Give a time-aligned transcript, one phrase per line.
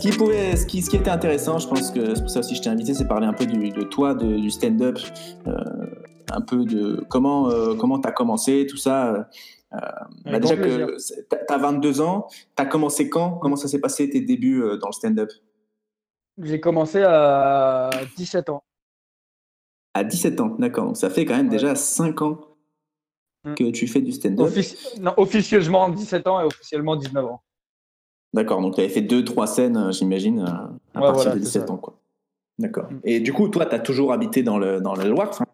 [0.00, 2.40] ce qui pouvait, ce qui, ce qui était intéressant, je pense que c'est pour ça
[2.40, 4.98] aussi que je t'ai invité, c'est parler un peu du, de toi, de- du stand-up,
[5.46, 5.52] euh,
[6.32, 9.28] un peu de comment euh, comment t'as commencé, tout ça.
[9.72, 9.78] Euh,
[10.24, 10.86] bah, déjà plaisir.
[10.86, 12.26] que t'as- t'as 22 ans,
[12.56, 13.32] t'as commencé quand?
[13.32, 15.30] Comment ça s'est passé tes débuts dans le stand-up?
[16.42, 18.62] J'ai commencé à 17 ans.
[19.94, 20.86] À 17 ans, d'accord.
[20.86, 21.52] Donc ça fait quand même Ouais.
[21.52, 22.38] déjà 5 ans
[23.44, 23.54] Mm.
[23.54, 24.50] que tu fais du stand-up.
[25.00, 27.42] Non, officieusement 17 ans et officiellement 19 ans.
[28.32, 31.30] D'accord, donc tu avais fait deux, trois scènes, euh, j'imagine, euh, à Ouais, partir voilà,
[31.30, 31.72] de c'est 17 ça.
[31.72, 31.76] ans.
[31.78, 31.94] Quoi.
[32.58, 32.90] D'accord.
[32.92, 33.00] Mm.
[33.04, 35.44] Et du coup, toi, tu as toujours habité dans, le, dans la Loire, enfin,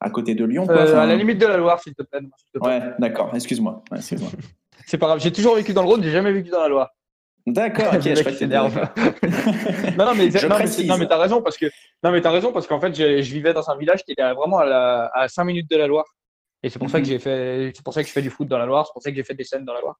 [0.00, 0.76] à côté de Lyon, quoi.
[0.76, 2.20] Euh, à la limite de la Loire, s'il te plaît.
[2.52, 2.68] te plaît.
[2.68, 3.82] Ouais, d'accord, excuse-moi.
[3.90, 3.98] Ouais.
[4.86, 6.90] C'est pas grave, j'ai toujours vécu dans le Rhône, j'ai jamais vécu dans la Loire.
[7.46, 8.44] D'accord, ok, je.
[9.98, 10.28] Non, non, mais,
[10.86, 11.66] non, mais, t'as raison parce que
[12.04, 14.58] non, mais t'as raison parce qu'en fait, je vivais dans un village qui était vraiment
[14.58, 16.04] à, la, à 5 minutes de la Loire.
[16.62, 17.10] Et c'est pour ça que Mhm.
[17.10, 19.02] j'ai fait, c'est pour ça que je fais du foot dans la Loire, c'est pour
[19.02, 19.96] ça que j'ai fait des scènes dans la Loire.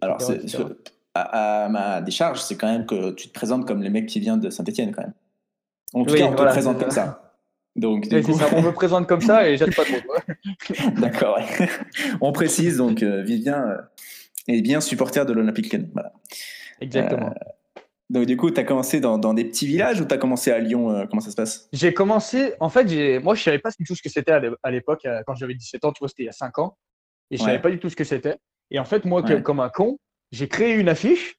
[0.00, 0.18] Alors,
[1.14, 4.20] à, à ma décharge, c'est quand même que tu te présentes comme le mec qui
[4.20, 5.14] vient de Saint-Etienne, quand même.
[5.94, 7.22] En tout Oui, cas, on te voilà, présente c'est comme ça.
[7.74, 10.00] Donc, du coup, ça, on me présente comme ça et j'aime pas trop.
[10.06, 10.18] quoi.
[10.98, 11.36] d'accord.
[11.38, 11.68] ouais.
[12.20, 13.76] on précise, donc, euh, Vivien euh,
[14.48, 15.88] est bien supporter de l'Olympique Lyonnais.
[15.92, 16.12] Voilà.
[16.80, 17.32] Exactement.
[18.08, 20.50] Donc, du coup, tu as commencé dans, dans des petits villages ou tu as commencé
[20.50, 21.68] à Lyon euh, Comment ça se passe?
[21.72, 24.38] J'ai commencé, en fait, j'ai, moi, je savais pas du tout ce que c'était à
[24.40, 26.58] l'é- à l'époque, euh, quand j'avais 17 ans, tu vois, c'était il y a 5
[26.58, 26.76] ans.
[27.30, 27.48] Et je Ouais.
[27.48, 28.36] savais pas du tout ce que c'était.
[28.70, 29.98] Et en fait, moi, que- comme un con,
[30.32, 31.36] j'ai créé une affiche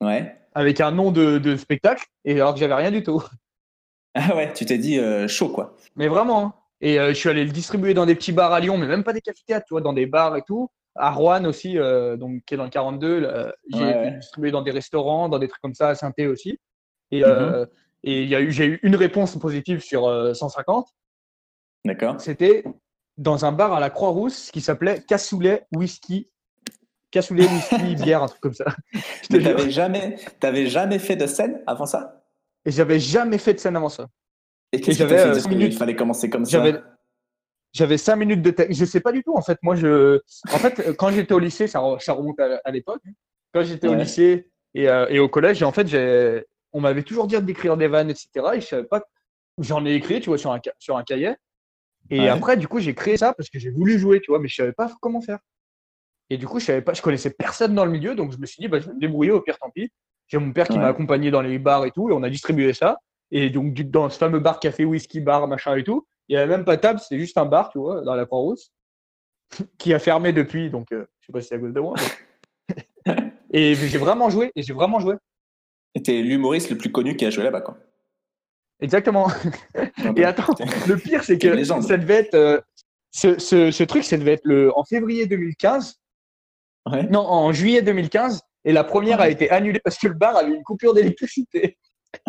[0.00, 0.34] Ouais.
[0.54, 3.22] avec un nom de, de spectacle, et alors que j'avais rien du tout.
[4.14, 5.76] Ah ouais, tu t'es dit euh, chaud, quoi.
[5.94, 6.44] Mais vraiment.
[6.46, 6.54] hein.
[6.80, 9.04] Et euh, je suis allé le distribuer dans des petits bars à Lyon, mais même
[9.04, 10.68] pas des cafés-théâtres, tu vois, dans des bars et tout.
[10.96, 13.20] À Rouen aussi, euh, donc, qui est dans le 42.
[13.20, 16.58] là, J'ai Ouais, distribué dans des restaurants, dans des trucs comme ça, à saint aussi.
[17.12, 17.26] Et, Mhm.
[17.28, 17.66] euh,
[18.02, 20.88] et il y a eu, j'ai eu une réponse positive sur euh, 150.
[21.84, 22.20] D'accord.
[22.20, 22.64] C'était
[23.20, 26.28] dans un bar à la Croix-Rousse qui s'appelait Cassoulet Whisky.
[27.10, 28.64] Cassoulet Whisky Bière, un truc comme ça.
[28.94, 30.16] Je t'avais jamais,
[30.68, 32.22] jamais fait de scène avant ça?
[32.64, 34.08] Et j'avais jamais fait de scène avant ça.
[34.72, 35.76] Et qu'est-ce qui j'avais, euh, minutes?
[35.76, 36.80] fallait commencer comme ça J'avais
[37.72, 38.78] j'avais cinq minutes de texte.
[38.80, 39.58] Je sais pas du tout en fait.
[39.62, 40.20] Moi je
[40.52, 43.02] en fait quand j'étais au lycée, ça, re- ça remonte à, à l'époque.
[43.52, 45.86] Quand j'étais au lycée et, euh, et au collège, en fait,
[46.72, 48.28] on m'avait toujours dit d'écrire des vannes, etc.
[48.54, 49.02] Et je savais pas.
[49.58, 51.34] J'en ai écrit, tu vois, sur un ca- sur un cahier.
[52.10, 52.28] Et Ouais.
[52.28, 54.56] après, du coup, j'ai créé ça parce que j'ai voulu jouer, tu vois, mais je
[54.56, 55.38] savais pas comment faire.
[56.28, 58.46] Et du coup, je savais pas, je connaissais personne dans le milieu, donc je me
[58.46, 59.90] suis dit, bah, je vais me débrouiller, au pire, tant pis.
[60.28, 60.82] J'ai mon père qui Ouais.
[60.82, 62.98] m'a accompagné dans les bars et tout, et on a distribué ça.
[63.32, 66.46] Et donc, dans ce fameux bar café, whisky, bar, machin et tout, il y avait
[66.56, 68.72] même pas de table, c'était juste un bar, tu vois, dans la Croix-Rousse,
[69.78, 71.94] qui a fermé depuis, donc euh, je sais pas si c'est à cause de moi.
[73.06, 73.14] mais-
[73.52, 75.14] et j'ai vraiment joué, et j'ai vraiment joué.
[75.96, 77.76] Et T'es l'humoriste le plus connu qui a joué là-bas, quoi.
[78.80, 79.28] Exactement.
[80.16, 80.54] Et attends,
[80.88, 82.34] le pire, c'est que ça devait être.
[82.34, 82.60] euh,
[83.12, 85.96] ce, ce, ce truc, ça devait être le, en février 2015.
[86.90, 87.02] Ouais.
[87.04, 88.40] Non, en juillet 2015.
[88.64, 89.32] Et la première a Ouais.
[89.32, 91.76] été annulée parce que le bar avait une coupure d'électricité.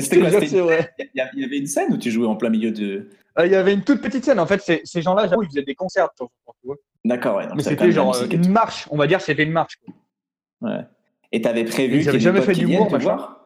[0.00, 0.30] C'était quoi
[0.62, 0.90] vrai.
[1.14, 3.10] Il y avait une scène où tu jouais en plein milieu de.
[3.38, 4.38] Euh, Il y avait une toute petite scène.
[4.40, 6.08] En fait, ces, gens-là, j'avoue, ils faisaient des concerts.
[7.04, 7.46] D'accord, ouais.
[7.46, 8.86] donc Mais c'était genre euh, une marche.
[8.90, 9.76] On va dire c'était une marche.
[9.84, 9.94] quoi.
[10.70, 10.80] Ouais.
[11.32, 13.04] Et t'avais prévu des jamais fait d'humour, machin.
[13.04, 13.43] voir?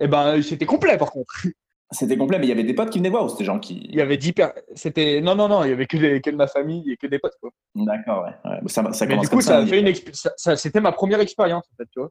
[0.00, 1.32] Et ben, euh, c'était complet par contre.
[1.90, 3.60] C'était complet, mais il y avait des potes qui venaient voir ou c'était gens Il
[3.60, 3.88] qui.
[3.92, 4.48] y avait 10 per...
[4.74, 5.20] C'était.
[5.20, 7.36] Non, non, non, il y avait que, que de ma famille et que des potes.
[7.40, 7.50] Quoi.
[7.76, 8.50] D'accord, ouais.
[8.50, 8.58] ouais.
[8.66, 9.66] Ça, ça Mais du coup, comme ça a hein.
[9.66, 12.10] fait une exp- ça- ça- C'était ma première expérience, en fait, tu vois.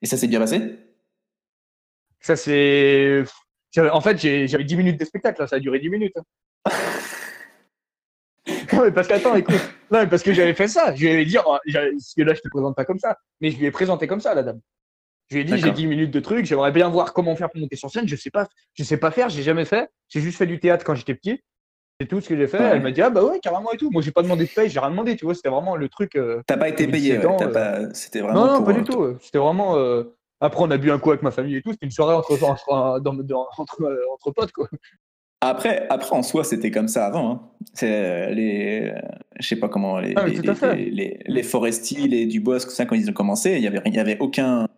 [0.00, 0.78] Et ça s'est bien passé?
[2.20, 3.24] Ça, c'est.
[3.92, 6.16] En fait, j'ai- j'avais 10 minutes de spectacle, là, ça a duré 10 minutes.
[6.16, 6.22] hein.
[8.72, 9.60] non, mais parce qu'attends, écoute.
[9.90, 10.94] Non, mais parce que j'avais fait ça.
[10.94, 13.50] Je lui avais dit, oh, parce que là, je te présente pas comme ça, mais
[13.50, 14.60] je lui ai présenté comme ça, la dame.
[15.32, 15.74] Je lui ai dit, j'ai D'accord.
[15.76, 18.06] 10 minutes de trucs, j'aimerais bien voir comment faire pour monter sur scène.
[18.06, 19.88] Je sais pas, je sais pas faire, j'ai jamais fait.
[20.10, 21.40] J'ai juste fait du théâtre quand j'étais petit.
[21.98, 22.58] C'est tout ce que j'ai fait.
[22.58, 22.70] Ouais.
[22.74, 23.90] Elle m'a dit, ah bah ouais, carrément et tout.
[23.90, 25.34] Moi, j'ai pas demandé de paye, j'ai rien demandé, tu vois.
[25.34, 26.16] C'était vraiment le truc.
[26.16, 27.42] euh, T'as pas été payé, 17 ouais.
[27.44, 27.48] euh.
[27.48, 27.94] pas...
[27.94, 28.44] C'était vraiment.
[28.46, 29.16] Non, non, pas euh, du tout.
[29.22, 29.76] C'était vraiment.
[29.78, 31.70] euh, Après, on a bu un coup avec ma famille et tout.
[31.72, 34.68] C'était une soirée entre, entre, dans- entre, euh, entre potes, quoi.
[35.40, 37.30] Après, après, en soi, c'était comme ça avant.
[37.32, 37.40] hein.
[37.74, 39.00] C'est les, euh,
[39.40, 42.28] je sais pas comment les, Ah, les, les, les, les, les Foresti, les
[42.68, 44.68] ça quand ils ont commencé, il y avait, il y avait aucun,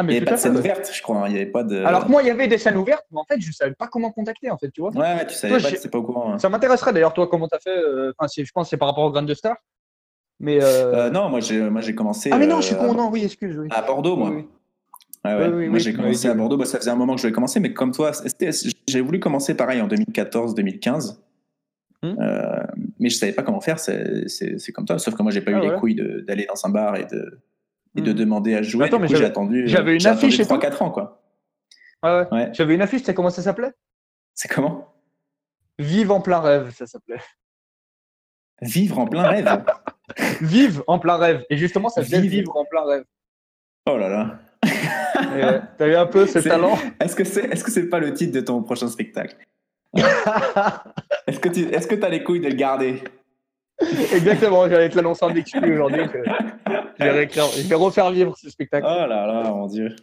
[0.00, 1.18] Ah, il y mais avait pas de scène ouverte, je crois.
[1.18, 1.24] hein.
[1.28, 1.84] Il y avait pas de.
[1.84, 3.86] Alors que moi, il y avait des scènes ouvertes, mais en fait, je savais pas
[3.88, 4.90] comment contacter, en fait, tu vois.
[4.90, 6.34] ouais, ouais, tu savais Toi, pas, je- tu pas au courant.
[6.34, 6.38] hein.
[6.38, 7.70] Ça m'intéresserait d'ailleurs, toi, comment t'as fait.
[7.76, 9.56] euh, Enfin, je pense que c'est par rapport aux graines de star.
[10.40, 10.58] Mais.
[10.62, 12.30] euh, Euh, non, moi j'ai, moi j'ai commencé.
[12.32, 13.58] ah, mais non, euh, je suis con, non, oui, excuse.
[13.58, 13.68] Oui.
[13.70, 14.30] À Bordeaux, moi.
[14.30, 14.46] Oui, oui.
[15.22, 16.34] Ouais, Moi, j'ai tu commencé à.
[16.34, 16.56] Bordeaux.
[16.56, 18.12] Bah, ça faisait un moment que je voulais commencer, mais comme toi,
[18.88, 21.20] j'ai voulu commencer pareil en 2014-2015.
[22.02, 22.14] Hmm.
[22.98, 24.98] Mais je savais pas comment faire, c'est comme toi.
[24.98, 25.76] Sauf que moi, j'ai pas Ah, eu les ouais.
[25.78, 27.38] couilles de- d'aller dans un bar et de,
[27.96, 28.14] et de Hmm.
[28.14, 28.86] demander à jouer.
[28.86, 31.22] Attends, du mais coup, j'ai attendu, j'avais une affiche et tout 3-4 ans, quoi.
[32.02, 32.28] Ah ouais.
[32.32, 32.50] Ouais.
[32.52, 33.72] J'avais une affiche, tu sais comment ça s'appelait?
[34.34, 34.94] C'est comment?
[35.78, 37.20] Vive en plein rêve, ça s'appelait.
[38.62, 39.64] Vivre en plein rêve.
[40.40, 41.44] Vive en plein rêve.
[41.50, 42.30] Et justement, ça vient Vive.
[42.30, 43.04] vivre en plein rêve.
[43.86, 44.38] Oh là là.
[45.32, 46.76] Euh, T'as eu un peu ce talent?
[47.00, 49.36] Est-ce que c'est est-ce que c'est pas le titre de ton prochain spectacle?
[51.26, 53.02] Est-ce que tu est-ce que as les couilles de le garder?
[53.80, 56.06] Exactement, j'allais te l'annoncer en exclu aujourd'hui.
[56.08, 56.18] que
[57.00, 58.86] Je vais, réécrire- je vais refaire vivre ce spectacle.
[58.88, 59.94] Oh là là, mon dieu.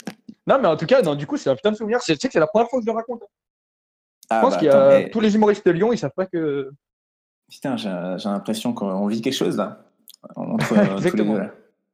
[0.48, 2.00] Non, mais en tout cas, non, du coup, c'est un putain de souvenir.
[2.00, 3.22] Tu sais que c'est la première fois que je le raconte.
[4.30, 6.12] Ah, je pense bah, qu'il y a mais- tous les humoristes de Lyon, ils savent
[6.16, 6.72] pas que.
[7.50, 7.90] Putain, j'ai
[8.30, 9.86] l'impression qu'on vit quelque chose là.
[10.36, 11.34] Entre, euh, tous les Exactement.
[11.36, 11.40] deux,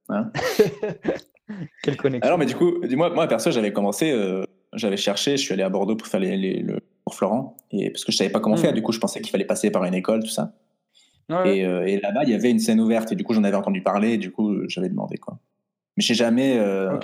[0.10, 0.32] là.
[1.84, 2.26] Quelle connexion.
[2.26, 5.64] Alors, mais du coup, dis-moi, moi perso, j'avais commencé, euh, j'avais cherché, je suis allé
[5.64, 8.40] à Bordeaux pour faire les, les- le pour Florent, et parce que je savais pas
[8.40, 8.62] comment Mhm.
[8.62, 8.74] faire.
[8.74, 10.54] Du coup, je pensais qu'il fallait passer par une école, tout ça.
[11.30, 13.44] Ouais, Et, euh, et là-bas, il y avait une scène ouverte, et du coup, j'en
[13.44, 15.38] avais entendu parler, et du coup, j'avais demandé quoi.
[15.98, 17.00] Mais j'ai jamais, euh,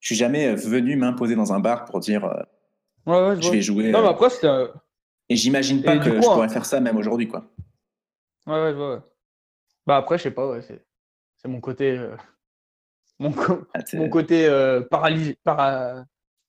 [0.00, 2.42] je suis jamais euh, venu m'imposer dans un bar pour dire, euh,
[3.06, 3.90] Ouais, ouais, je vais jouer.
[3.90, 4.46] Non, mais après, c'était.
[4.48, 4.68] un-
[5.30, 6.32] et j'imagine pas Et que coup, je hein.
[6.34, 7.44] pourrais faire ça même aujourd'hui, quoi.
[8.46, 8.94] Ouais, ouais, je vois.
[8.96, 9.00] ouais.
[9.86, 10.84] Bah, après, je sais pas, ouais, c'est
[11.36, 11.96] c'est mon côté.
[11.96, 12.14] euh,
[13.18, 15.38] Mon, co- Ah, mon côté euh, paralysé.
[15.44, 16.04] Para...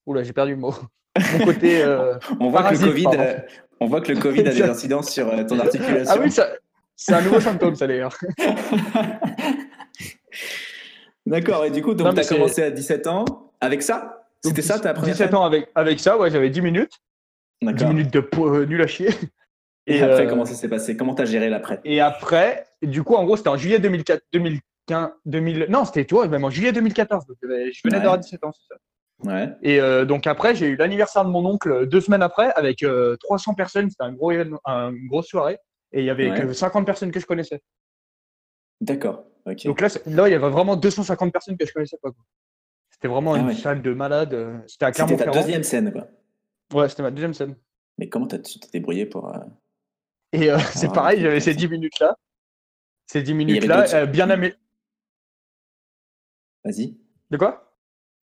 [0.06, 0.74] Oula, j'ai perdu le mot.
[1.38, 1.82] Mon côté.
[1.82, 3.06] euh, on voit que le Covid,
[3.80, 6.14] on voit que le Covid a des incidences sur ton articulation.
[6.16, 6.48] Ah oui, ça-
[6.96, 8.16] c'est un nouveau symptôme, ça d'ailleurs.
[11.26, 13.24] D'accord, et du coup, donc tu as commencé à 17 ans
[13.60, 14.28] avec ça?
[14.44, 15.36] C'était ça ta première 17 scène?
[15.36, 16.92] ans avec, avec ça, ouais, j'avais 10 minutes.
[17.60, 17.88] 10 D'accord.
[17.88, 19.08] minutes de euh, nul à chier.
[19.86, 20.96] Et, après, euh, comment ça s'est passé?
[20.96, 21.80] Comment t'as géré l'après?
[21.84, 26.14] Et après, du coup, en gros, c'était en juillet 2004, 2015, 2000, non, c'était, tu
[26.14, 27.26] vois, même en juillet 2014.
[27.26, 28.02] donc, euh, je venais Ouais.
[28.02, 28.80] d'avoir 17 ans, c'est ça.
[29.24, 29.48] Ouais.
[29.62, 32.82] Et euh, donc après, j'ai eu l'anniversaire de mon oncle euh, deux semaines après avec
[32.82, 33.88] euh, 300 personnes.
[33.90, 34.58] C'était un gros, une
[35.08, 35.58] grosse soirée.
[35.92, 36.40] Et il y avait Ouais.
[36.46, 37.60] que 50 personnes que je connaissais.
[38.80, 39.24] D'accord.
[39.64, 42.10] Donc là, là, il y avait vraiment 250 personnes que je connaissais pas.
[42.90, 43.54] C'était vraiment Ah une ouais.
[43.54, 44.34] salle de malade.
[44.34, 46.06] euh, C'était à C'était ta deuxième scène, quoi.
[46.72, 47.56] Ouais, c'était ma deuxième scène.
[47.98, 49.28] Mais comment t'as- tu t'es débrouillé pour.
[49.34, 49.38] euh,
[50.32, 51.58] Et euh, c'est Ah, pareil, j'avais ces intéressant.
[51.58, 52.16] 10 minutes-là.
[53.06, 54.54] Ces 10 avait minutes-là, euh, bien amé...
[56.64, 56.96] Vas-y.
[57.30, 57.74] De quoi?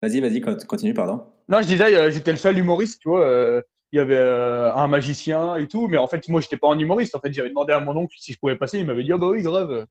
[0.02, 1.25] Vas-y, vas-y, con- continue, pardon.
[1.50, 3.62] Non, je disais, j'étais le seul humoriste, tu vois.
[3.94, 7.16] Il y avait un magicien et tout, mais en fait, moi, j'étais pas un humoriste.
[7.16, 8.80] En fait, j'avais demandé à mon oncle si je pouvais passer.
[8.80, 9.88] Il m'avait dit, ah bah oui, grave,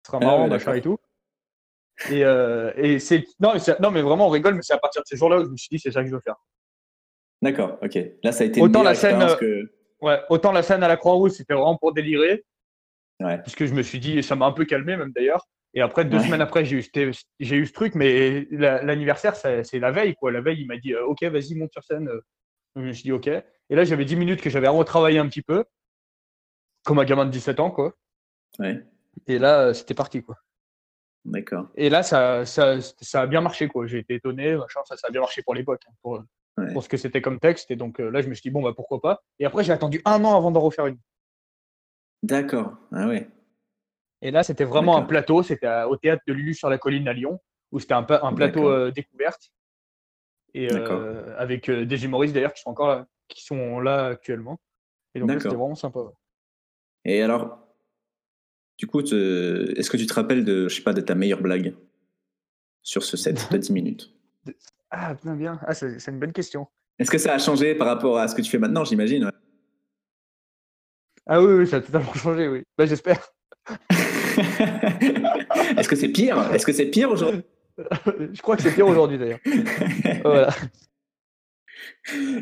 [0.00, 0.74] euh, ce sera Ah marrant, ouais, machin d'accord.
[0.74, 0.98] et tout.
[2.14, 3.24] Et, euh, et c'est.
[3.40, 5.50] Non, non, mais vraiment, on rigole, mais c'est à partir de ce jour-là où je
[5.50, 6.36] me suis dit, c'est ça que je veux faire.
[7.42, 7.98] D'accord, ok.
[8.22, 9.70] Là, ça a été Autant une la scène, que.
[10.00, 12.44] Ouais, autant la scène à la Croix-Rouge, c'était vraiment pour délirer,
[13.20, 13.38] Ouais.
[13.42, 15.46] puisque je me suis dit, et ça m'a un peu calmé, même d'ailleurs.
[15.74, 16.24] Et après, deux Ouais.
[16.24, 20.14] semaines après, j'ai eu, j'ai eu ce truc, mais la- l'anniversaire, c'est c'est la veille,
[20.14, 20.32] quoi.
[20.32, 22.08] La veille, il m'a dit, euh, OK, vas-y, monte sur scène.
[22.08, 22.20] Euh,
[22.76, 23.26] Je me suis dit, OK.
[23.26, 25.64] Et là, j'avais 10 minutes que j'avais retravaillé un petit peu,
[26.84, 27.94] comme un gamin de 17 ans, quoi.
[28.58, 28.80] Ouais.
[29.26, 30.36] Et là, euh, c'était parti, quoi.
[31.24, 31.68] D'accord.
[31.76, 33.86] Et là, ça, ça, ça a bien marché, quoi.
[33.86, 36.22] J'ai été étonné, machin, ça, ça a bien marché pour l'époque, hein, pour,
[36.58, 36.72] Ouais.
[36.72, 37.70] pour ce que c'était comme texte.
[37.70, 39.22] Et donc euh, là, je me suis dit, bon, bah pourquoi pas.
[39.38, 40.98] Et après, j'ai attendu un an avant d'en refaire une.
[42.22, 42.74] D'accord.
[42.92, 43.28] Ah ouais.
[44.20, 45.42] Et là, c'était vraiment un plateau.
[45.42, 47.40] C'était au théâtre de Lulu sur la colline à Lyon,
[47.72, 49.52] où c'était un, un plateau euh, découverte.
[50.52, 50.98] Et D'accord.
[51.00, 54.60] euh, avec euh, des humoristes d'ailleurs qui sont encore là, qui sont là actuellement.
[55.14, 56.00] Et donc c'était vraiment sympa.
[56.00, 56.12] ouais.
[57.04, 57.58] Et alors,
[58.80, 61.42] du coup, te- est-ce que tu te rappelles de, je sais pas, de ta meilleure
[61.42, 61.74] blague
[62.82, 64.10] sur ce set de 10 minutes?
[64.90, 65.60] Ah, bien, bien.
[65.66, 66.66] Ah, c'est une bonne question.
[66.98, 69.30] Est-ce que ça a changé par rapport à ce que tu fais maintenant, j'imagine ouais?
[71.26, 72.62] Ah oui, oui, ça a totalement changé, oui.
[72.78, 73.20] Bah, j'espère.
[75.76, 76.50] Est-ce que c'est pire?
[76.54, 77.42] Est-ce que c'est pire aujourd'hui?
[78.32, 79.40] Je crois que c'est pire aujourd'hui d'ailleurs.
[80.24, 80.48] Voilà.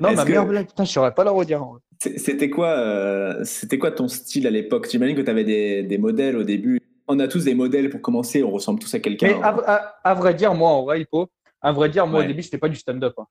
[0.00, 1.64] Non, ma que- meilleure blague, putain, je saurais pas la redire.
[1.64, 1.80] en vrai.
[2.00, 4.88] C'était quoi, euh, c'était quoi ton style à l'époque?
[4.88, 6.80] J'imagine que tu avais des, des modèles au début.
[7.08, 9.26] On a tous des modèles pour commencer, on ressemble tous à quelqu'un.
[9.28, 11.28] Mais à, à- à vrai dire, moi, en vrai, Hippo,
[11.60, 12.24] à vrai dire, moi, Ouais.
[12.26, 13.14] au début, c'était pas du stand-up.
[13.18, 13.26] hein.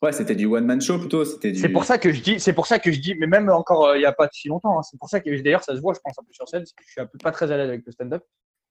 [0.00, 1.26] Ouais, c'était du one-man show plutôt.
[1.26, 1.58] C'était du...
[1.58, 3.88] C'est pour ça que je dis, c'est pour ça que je dis, mais même encore
[3.88, 5.80] euh, il y a pas si longtemps, hein, c'est pour ça que d'ailleurs ça se
[5.82, 7.52] voit, je pense un peu sur scène, c'est que je suis un peu pas très
[7.52, 8.22] à l'aise avec le stand-up.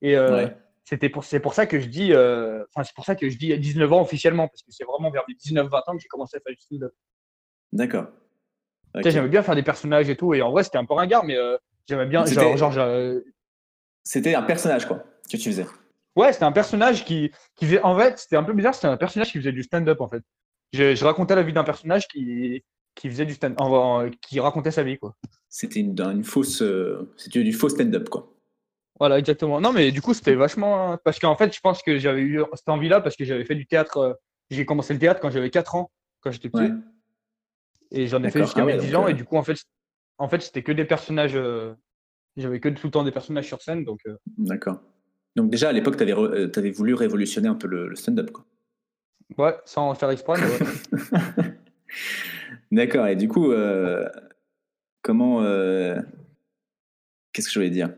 [0.01, 0.57] Et euh, Ouais.
[0.85, 3.37] c'était pour, c'est pour ça que je dis, euh, enfin c'est pour ça que je
[3.37, 6.07] dis à 19 ans officiellement, parce que c'est vraiment vers les 19-20 ans que j'ai
[6.07, 6.93] commencé à faire du stand-up.
[7.73, 8.07] D'accord.
[9.11, 11.35] J'aimais bien faire des personnages et tout, et en vrai c'était un peu ringard, mais
[11.37, 13.21] euh, j'aimais bien, C'était- genre, genre, genre,
[14.03, 15.65] C'était un personnage, quoi, que tu faisais.
[16.15, 17.81] Ouais, c'était un personnage qui, qui faisait.
[17.83, 20.23] En fait, c'était un peu bizarre, c'était un personnage qui faisait du stand-up, en fait.
[20.73, 22.63] Je, je racontais la vie d'un personnage qui,
[22.95, 25.15] qui faisait du stand en- qui racontait sa vie, quoi.
[25.49, 28.33] C'était une, une fausse, euh, c'était du faux stand-up, quoi.
[28.99, 29.61] Voilà, exactement.
[29.61, 30.97] Non, mais du coup, c'était vachement.
[31.05, 33.65] Parce qu'en fait, je pense que j'avais eu cette envie-là parce que j'avais fait du
[33.65, 33.97] théâtre.
[33.97, 34.13] euh,
[34.49, 35.89] J'ai commencé le théâtre quand j'avais 4 ans,
[36.21, 36.63] quand j'étais petit.
[36.63, 36.71] Ouais.
[37.91, 39.05] Et j'en ai fait jusqu'à Ah ouais, mes 10 donc, ans.
[39.07, 39.57] euh, Et du coup, en fait,
[40.17, 41.35] en fait c'était que des personnages.
[41.35, 41.73] euh,
[42.37, 43.83] J'avais que tout le temps des personnages sur scène.
[43.83, 44.81] Donc, euh, D'accord.
[45.35, 48.45] Donc déjà à l'époque, tu avais, voulu révolutionner un peu le, le stand-up, quoi.
[49.37, 50.39] ouais, sans faire exprès.
[50.39, 51.45] ouais.
[52.71, 53.07] D'accord.
[53.07, 54.07] Et du coup, euh,
[55.01, 55.99] comment, euh,
[57.33, 57.93] qu'est-ce que je voulais dire?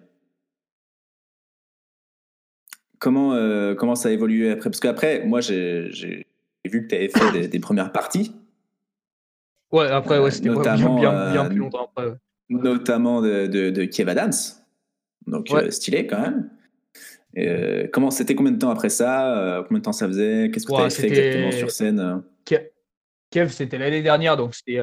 [3.00, 4.70] Comment, euh, comment ça a évolué après?
[4.70, 6.28] Parce qu'après, moi, j'ai j'ai
[6.66, 8.36] vu que tu avais fait des, des premières parties,
[9.72, 12.08] Ouais, après, ouais, c'était notamment, bien, bien euh, plus longtemps après.
[12.10, 12.16] ouais.
[12.50, 14.32] notamment de, de, de Kev Adams.
[15.28, 15.66] Donc, Ouais.
[15.68, 16.50] euh, stylé quand même.
[17.34, 20.51] Et, euh, comment c'était combien de temps après ça Combien de temps ça faisait?
[20.51, 22.24] Qu'est-ce que tu avais fait exactement sur scène?
[23.32, 24.82] Kev, c'était l'année dernière, donc c'était.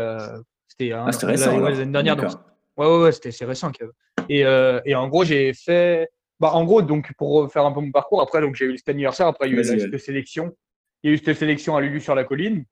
[0.68, 1.58] c'était un- Ah, récent.
[1.60, 2.30] l'année- dernière, donc.
[2.78, 3.70] Ouais, ouais, ouais, c'était c'est récent.
[3.70, 3.90] Kev.
[4.30, 6.08] Et, euh, et en gros, j'ai fait.
[6.40, 8.88] Bah, en gros, donc pour faire un peu mon parcours, après, donc j'ai eu cet
[8.88, 10.56] anniversaire, après, il y a eu cette sélection.
[11.02, 12.64] Il y a eu cette sélection à Lulu sur la colline.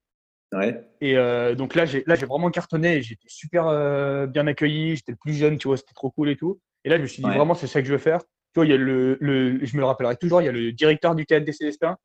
[0.57, 0.81] Ouais.
[1.01, 3.03] Et euh, donc là, j'ai là, j'ai vraiment cartonné.
[3.03, 4.97] J'étais super euh, bien accueilli.
[4.97, 6.61] J'étais le plus jeune, tu vois, c'était trop cool et tout.
[6.85, 7.37] Et là, je me suis dit, Ouais.
[7.37, 8.21] vraiment, c'est ça que je veux faire.
[8.23, 8.29] Tu
[8.61, 10.73] vois, il y a le, le, je me le rappellerai toujours, il y a le
[10.73, 11.97] directeur du théâtre des Célestins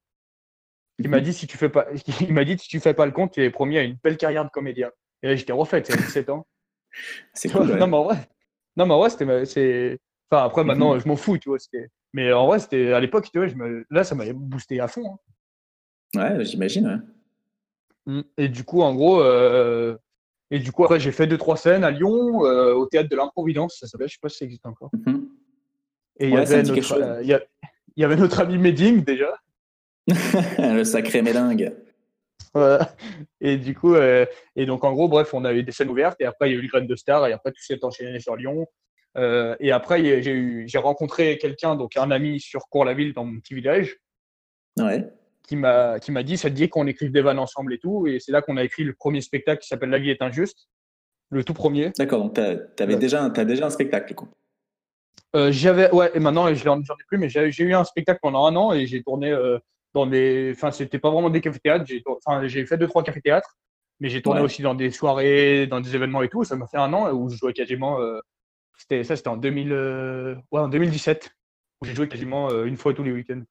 [1.01, 1.23] qui m'a Mhm.
[1.23, 1.87] dit, si tu fais pas,
[2.29, 4.17] il m'a dit, si tu fais pas le compte, tu es promis à une belle
[4.17, 4.89] carrière de comédien.
[5.23, 6.45] Et là, j'étais refait, c'est 17 ans.
[7.33, 7.71] C'est cool.
[7.71, 7.79] ouais.
[7.79, 8.17] Non, mais en vrai,
[8.75, 11.57] non, mais en vrai, c'était, c'est, enfin, après, maintenant, je m'en fous, tu vois,
[12.13, 14.87] mais en vrai, c'était, à l'époque, tu vois, je me, là, ça m'avait boosté à
[14.89, 15.17] fond.
[16.15, 16.37] hein.
[16.37, 16.85] Ouais, j'imagine.
[16.87, 16.97] ouais.
[18.11, 18.21] Mm.
[18.37, 19.97] Et du coup, en gros, euh,
[20.49, 23.15] et du coup, après, j'ai fait deux, trois scènes à Lyon, euh, au théâtre de
[23.15, 24.89] l'improvidence, ça s'appelle, je sais pas si ça existe encore.
[24.93, 25.29] Mhm.
[26.19, 27.39] Et il Ouais, euh,
[27.95, 29.33] il y avait notre ami Medding, déjà.
[30.57, 31.73] le sacré médingue.
[32.53, 32.93] Voilà.
[33.39, 36.25] Et du coup, et donc en gros, bref, on a eu des scènes ouvertes et
[36.25, 38.35] après il y a eu le Graine de Star et après tout s'est enchaîné sur
[38.35, 38.65] Lyon.
[39.15, 43.97] Et après, j'ai rencontré quelqu'un, donc un ami sur Cours-la-Ville dans mon petit village,
[44.77, 45.05] Ouais.
[45.47, 48.07] Qui m'a, dit, ça te dit qu'on écrive des vannes ensemble et tout.
[48.07, 50.69] Et c'est là qu'on a écrit le premier spectacle qui s'appelle La vie est injuste,
[51.29, 51.91] le tout premier.
[51.97, 52.99] D'accord, donc t'as avais Ouais.
[52.99, 54.29] déjà, un- t'as déjà un spectacle, du coup.
[55.35, 58.55] Euh, j'avais, ouais, et maintenant j'en ai plus, mais j'ai eu un spectacle pendant un
[58.57, 59.57] an et j'ai tourné euh,
[59.93, 63.57] dans des, enfin c'était pas vraiment des cafés-théâtres, j'ai, fait deux trois cafés-théâtres,
[64.01, 64.45] mais j'ai tourné Ouais.
[64.45, 66.43] aussi dans des soirées, dans des événements et tout.
[66.43, 68.19] Ça m'a fait un an où je jouais quasiment, euh,
[68.77, 71.31] c'était ça c'était en 2000, euh, ouais en 2017
[71.81, 73.41] où j'ai joué quasiment euh, une fois tous les week-ends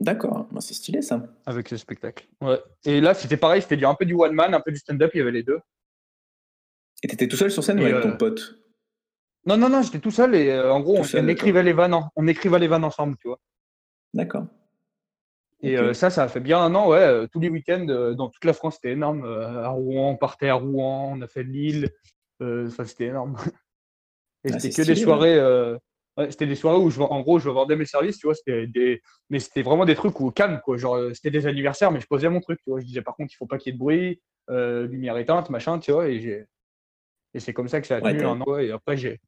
[0.00, 1.26] D'accord, Bon, c'est stylé ça.
[1.44, 2.28] avec ce spectacle.
[2.40, 2.60] Ouais.
[2.84, 5.18] Et là c'était pareil, c'était un peu du one man, un peu du stand-up, il
[5.18, 5.58] y avait les deux.
[7.02, 8.54] Et t'étais tout seul sur scène ou avec euh, ton pote?
[9.46, 11.72] Non non non, j'étais tout seul et euh, en gros on, seul, on écrivait les
[11.72, 13.40] vannes, en- on écrivait les vannes ensemble, tu vois.
[14.14, 14.46] D'accord.
[15.60, 16.98] Et euh, ça, ça a fait bien un an, ouais.
[16.98, 19.24] euh, tous les week-ends euh, dans toute la France, c'était énorme.
[19.24, 21.90] euh, à Rouen, on partait à Rouen, on a fait Lille.
[22.40, 23.36] euh, ça, c'était énorme.
[24.44, 25.34] Et Ah, c'était que des soirées.
[25.36, 25.76] euh,
[26.18, 28.34] ouais, c'était des soirées où, je, en gros, je vendais mes services, tu vois.
[28.34, 30.76] C'était des, mais c'était vraiment des trucs où calme, quoi.
[30.76, 32.80] Genre, euh, c'était des anniversaires, mais je posais mon truc, tu vois.
[32.80, 34.20] Je disais, par contre, il faut pas qu'il y ait de bruit,
[34.50, 36.08] euh, lumière éteinte, machin, tu vois.
[36.08, 36.44] Et j'ai,
[37.34, 38.58] et c'est comme ça que ça a Ouais, tenu un an.
[38.58, 39.20] et après, j'ai,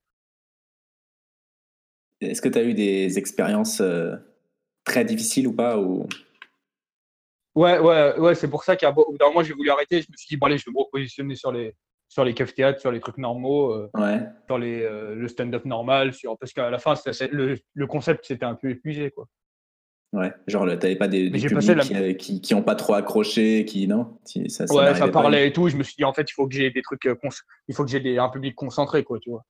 [2.21, 4.17] Est-ce que tu as eu des expériences euh,
[4.85, 6.07] très difficiles ou pas ou...
[7.55, 10.03] Ouais, ouais, ouais, c'est pour ça qu'à au bout d'un moment, j'ai voulu arrêter.
[10.03, 11.75] Je me suis dit, bon, allez, je vais me repositionner sur les,
[12.11, 15.65] sur les cafés théâtres, sur les trucs normaux, euh, Ouais, sur les, euh, le stand-up
[15.65, 19.27] normal, sur, parce qu'à la fin, c'était- le, le concept s'était un peu épuisé, quoi.
[20.13, 20.33] ouais.
[20.49, 23.87] Genre, t'avais pas des, des publics la- qui, qui, qui ont pas trop accroché, qui.
[23.87, 24.19] Non?
[24.25, 25.69] Si, ça, ça ouais, ça parlait et tout.
[25.69, 27.15] Je me suis dit, en fait, il faut que j'ai des trucs, euh,
[27.69, 29.45] il faut que j'ai des, un public concentré, quoi, tu vois.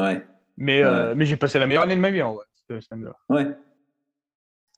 [0.00, 0.26] Ouais,
[0.56, 3.12] Mais, euh, mais j'ai passé la meilleure année de ma vie, en vrai, ce stand-up.
[3.28, 3.44] ouais.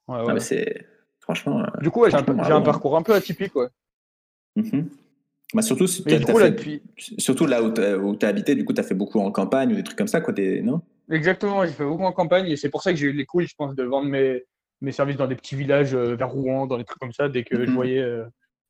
[0.09, 0.41] Ouais, Ah, ouais.
[0.41, 0.87] c'est.
[1.21, 1.65] Franchement.
[1.81, 2.61] Du coup, j'ai un, hein.
[2.63, 3.69] parcours un peu atypique, ouais.
[4.57, 4.89] mhm.
[5.55, 6.83] Bah, surtout, si là, fait- depuis,
[7.19, 9.77] surtout là où où t'as habité, du coup, tu as fait beaucoup en campagne ou
[9.77, 10.35] des trucs comme ça, quoi.
[10.35, 10.81] t'es- Non?
[11.11, 13.47] Exactement, j'ai fait beaucoup en campagne et c'est pour ça que j'ai eu les couilles,
[13.47, 14.43] je pense, de vendre mes,
[14.81, 17.45] mes services dans des petits villages euh, vers Rouen, dans des trucs comme ça, dès
[17.45, 17.75] que je Mhm.
[17.77, 18.25] voyais euh,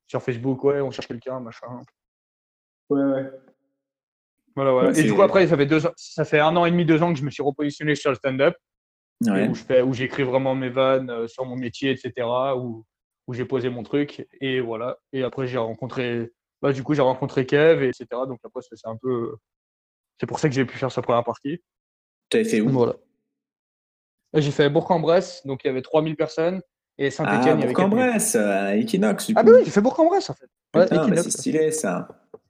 [0.06, 1.66] sur Facebook, ouais, on cherche quelqu'un, machin.
[2.90, 3.30] Ouais, ouais.
[4.54, 4.90] Voilà, voilà.
[4.90, 6.84] Ouais, et du coup, après, ça fait, deux ans, ça fait un an et demi,
[6.84, 8.54] deux ans que je me suis repositionné sur le stand-up,
[9.26, 9.48] Ouais.
[9.48, 12.84] où je fais, où j'écris vraiment mes vannes euh, sur mon métier, etc., où,
[13.26, 14.98] où j'ai posé mon truc, et voilà.
[15.14, 16.30] Et après, j'ai rencontré,
[16.62, 19.36] bah, du coup, j'ai rencontré Kev, et etc., donc après, c'est un peu,
[20.20, 21.62] c'est pour ça que j'ai pu faire sa première partie.
[22.30, 22.68] T'avais fait où?
[22.68, 22.94] Voilà.
[24.34, 26.60] Et J'ai fait Bourg-en-Bresse, donc il y avait 3000 personnes,
[26.98, 27.96] et Saint-Etienne, Ah, il y avait 4000.
[27.96, 29.40] Bourg-en-Bresse, à Equinox, du coup.
[29.40, 30.48] Ah, bah oui, j'ai fait Bourg-en-Bresse, en fait.
[30.74, 32.08] Ouais, Putain, mais Equinox, c'est stylé, ça.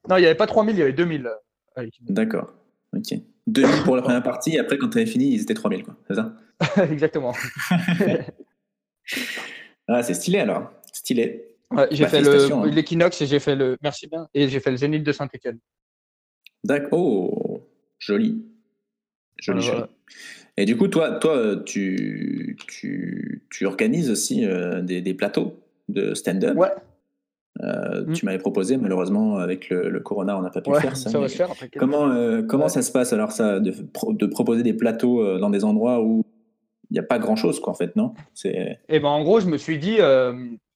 [0.09, 1.27] Non, il n'y avait pas 3000, il y avait 2000.
[1.27, 1.31] euh,
[1.77, 2.13] à Equinox.
[2.13, 2.53] D'accord.
[2.97, 3.19] Ok.
[3.49, 5.95] 2000 pour la première partie, et après, quand t'avais fini, ils étaient 3000, quoi.
[6.09, 6.33] C'est ça?
[6.91, 7.33] Exactement.
[9.89, 10.71] Ah, c'est stylé alors.
[10.93, 11.56] Stylé.
[11.73, 12.67] Ouais, j'ai Bah, fait hein.
[12.67, 13.77] l'équinoxe et j'ai fait le.
[13.83, 14.29] Merci bien.
[14.35, 15.59] Et j'ai fait le Zénith de Saint-Etienne.
[16.65, 16.99] D'accord.
[17.01, 17.61] Oh,
[17.99, 18.45] joli.
[19.39, 19.83] Joli, joli.
[20.57, 26.15] Et du coup, toi, toi tu, tu, tu organises aussi euh, des, des plateaux de
[26.15, 26.57] stand-up?
[26.57, 26.71] Ouais,
[27.63, 28.13] Euh, Mm.
[28.13, 31.09] Tu m'avais proposé, malheureusement, avec le, le Corona, on n'a pas pu ouais, faire ça.
[31.11, 31.69] ça va faire après.
[31.71, 32.69] Comment, euh, comment Ouais.
[32.71, 33.73] ça se passe alors, ça, de,
[34.11, 36.23] de proposer des plateaux dans des endroits où
[36.91, 38.13] il n'y a pas grand-chose, quoi, en fait, non?
[38.35, 39.97] C'est Et ben en gros, je me suis dit,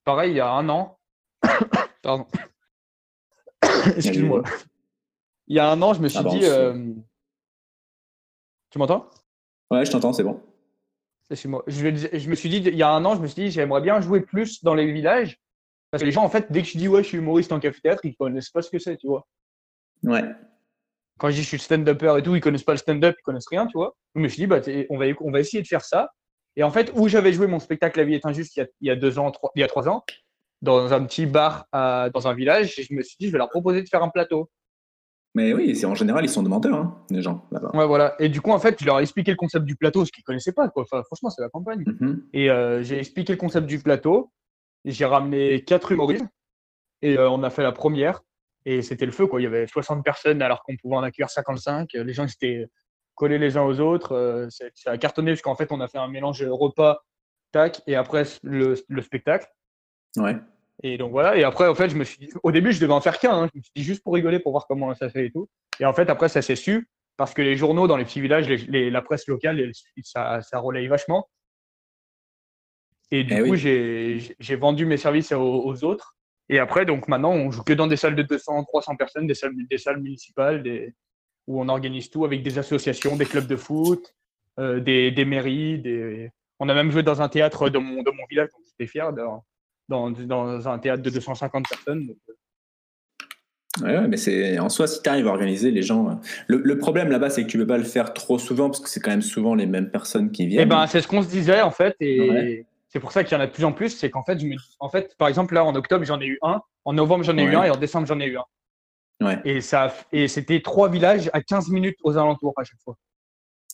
[0.04, 0.98] pareil, il y a un an.
[2.02, 2.26] Pardon.
[3.96, 4.42] Excuse-moi.
[5.46, 6.44] Il y a un an, je me suis Ah dit.
[6.44, 6.94] euh,
[8.70, 9.08] Tu m'entends?
[9.70, 10.40] Ouais, je t'entends, c'est bon.
[11.32, 11.62] C'est moi.
[11.66, 11.86] Je,
[12.28, 14.20] me suis dit, il y a un an, je me suis dit, j'aimerais bien jouer
[14.20, 15.38] plus dans les villages.
[15.90, 17.60] Parce que les gens, en fait, dès que je dis, ouais, je suis humoriste en
[17.60, 19.26] café-théâtre, ils connaissent pas ce que c'est, tu vois.
[20.04, 20.22] Ouais.
[21.18, 23.48] Quand je dis, je suis stand-upper et tout, ils connaissent pas le stand-up, ils connaissent
[23.48, 23.86] rien, tu vois.
[23.86, 26.10] Donc, je me suis dit, bah, t'es- on va, on va essayer de faire ça.
[26.56, 28.66] Et en fait, où j'avais joué mon spectacle La vie est injuste il y a,
[28.80, 30.04] il y a deux ans, trois, il y a trois ans,
[30.62, 33.82] dans un petit bar dans un village, je me suis dit, je vais leur proposer
[33.82, 34.50] de faire un plateau.
[35.34, 37.70] Mais oui, c'est en général, ils sont demandeurs, hein, les gens là-bas.
[37.72, 38.16] Ouais, voilà.
[38.18, 40.24] Et du coup, en fait, je leur ai expliqué le concept du plateau, ce qu'ils
[40.24, 40.82] connaissaient pas, quoi.
[40.82, 41.84] Enfin, franchement, c'est la campagne.
[41.86, 42.24] Mhm.
[42.32, 44.32] Et euh, j'ai expliqué le concept du plateau.
[44.84, 46.24] J'ai ramené quatre humoristes
[47.02, 48.22] et euh, on a fait la première.
[48.64, 49.40] Et c'était le feu, quoi.
[49.40, 51.92] Il y avait 60 personnes alors qu'on pouvait en accueillir 55.
[51.92, 52.66] Les gens ils étaient
[53.20, 54.48] collés les uns aux autres.
[54.74, 57.04] Ça a cartonné parce qu'en fait, on a fait un mélange repas,
[57.52, 59.46] tac, et après le, le spectacle.
[60.16, 60.36] Ouais.
[60.82, 61.36] Et donc voilà.
[61.36, 63.42] Et après, en fait, je me suis dit, au début, je devais en faire qu'un.
[63.42, 63.48] hein.
[63.52, 65.48] Je me suis dit juste pour rigoler, pour voir comment ça fait et tout.
[65.78, 68.48] Et en fait, après, ça s'est su parce que les journaux dans les petits villages,
[68.48, 69.70] les- les- la presse locale,
[70.02, 71.28] ça, ça relaye vachement.
[73.10, 73.58] Et du Eh coup, oui.
[73.58, 76.16] j'ai j'ai vendu mes services aux, aux autres.
[76.48, 79.34] Et après, donc maintenant, on joue que dans des salles de 200, 300 personnes, des
[79.34, 80.94] salles, des salles municipales, des,
[81.50, 84.14] où on organise tout avec des associations, des clubs de foot,
[84.60, 85.78] euh, des, des mairies.
[85.80, 86.30] Des...
[86.60, 89.12] On a même joué dans un théâtre de mon, de mon village, donc j'étais fier,
[89.12, 89.44] dans,
[89.88, 92.06] dans, dans un théâtre de 250 personnes.
[92.06, 92.32] Donc, euh,
[93.82, 96.10] Ouais, ouais, mais c'est en soi, si tu arrives à organiser les gens.
[96.10, 96.14] euh,
[96.48, 98.88] Le, le problème là-bas, c'est que tu peux pas le faire trop souvent parce que
[98.88, 100.68] c'est quand même souvent les mêmes personnes qui Eh viennent.
[100.68, 102.66] ben, c'est ce qu'on se disait en fait, et Ouais.
[102.88, 103.90] c'est pour ça qu'il y en a de plus en plus.
[103.90, 106.26] C'est qu'en fait, je me dis- en fait, par exemple, là en octobre, j'en ai
[106.26, 108.44] eu un, en novembre, j'en ai eu un, et en décembre, j'en ai eu un.
[109.20, 112.96] Ouais, Et ça, et c'était trois villages à 15 minutes aux alentours à chaque fois.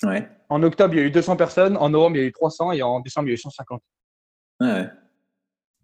[0.02, 2.32] ouais, En octobre, il y a eu 200 personnes, en novembre, il y a eu
[2.32, 3.80] 300, et en décembre, il y a eu 150.
[4.60, 4.66] ouais.
[4.66, 4.88] ouais.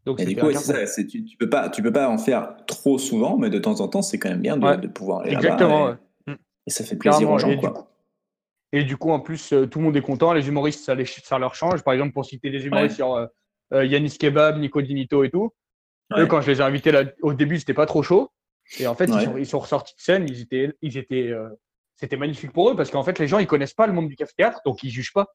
[0.04, 1.02] Donc, Et du coup, c'est ça.
[1.04, 3.87] Tu, tu peux pas, tu peux pas en faire trop souvent, mais de temps en
[3.87, 4.76] temps, c'est quand même bien de, Ouais.
[4.76, 5.90] de pouvoir aller Exactement.
[6.26, 6.37] Et, ouais.
[6.66, 7.87] Et ça fait plaisir Carrément, aux gens, et du coup-
[8.73, 10.33] Et du coup, en plus, euh, tout le monde est content.
[10.33, 11.85] Les humoristes, ça, les, ça leur change.
[11.85, 13.26] Par exemple, pour citer des humoristes sur euh,
[13.75, 15.52] euh, Yanis Kebab, Nico Dinito et tout.
[16.19, 18.32] Eux, quand je les ai invités là, au début, c'était pas trop chaud.
[18.79, 19.23] Et en fait, Ouais.
[19.23, 20.27] ils, sont, ils sont ressortis de scène.
[20.29, 21.49] Ils étaient, ils étaient, euh,
[21.97, 24.17] c'était magnifique pour eux parce qu'en fait, les gens, ils connaissent pas le monde du
[24.17, 25.35] café-théâtre, donc ils jugent pas.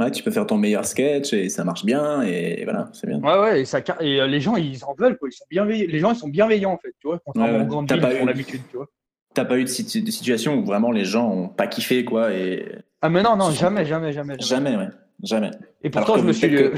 [0.00, 3.20] Ouais, tu peux faire ton meilleur sketch et ça marche bien et voilà, c'est bien.
[3.20, 3.60] Ouais, ouais.
[3.60, 5.18] Et, ça, car- et euh, les gens, ils en veulent.
[5.18, 5.28] Quoi.
[5.28, 5.86] Ils sont bienveillants.
[5.88, 6.94] Les gens, ils sont bienveillants en fait.
[6.98, 8.62] Tu vois, contrairement Ouais, aux grandes villes, pas eu- l'habitude.
[8.70, 8.86] Tu vois.
[9.34, 12.32] T'as pas eu de, situ- de situation où vraiment les gens ont pas kiffé, quoi,
[12.32, 12.66] et
[13.02, 14.70] Ah, mais non, non, jamais, jamais, jamais, jamais.
[14.72, 14.88] jamais, ouais,
[15.22, 15.50] jamais.
[15.82, 16.54] Et pourtant, je me suis.
[16.56, 16.74] euh,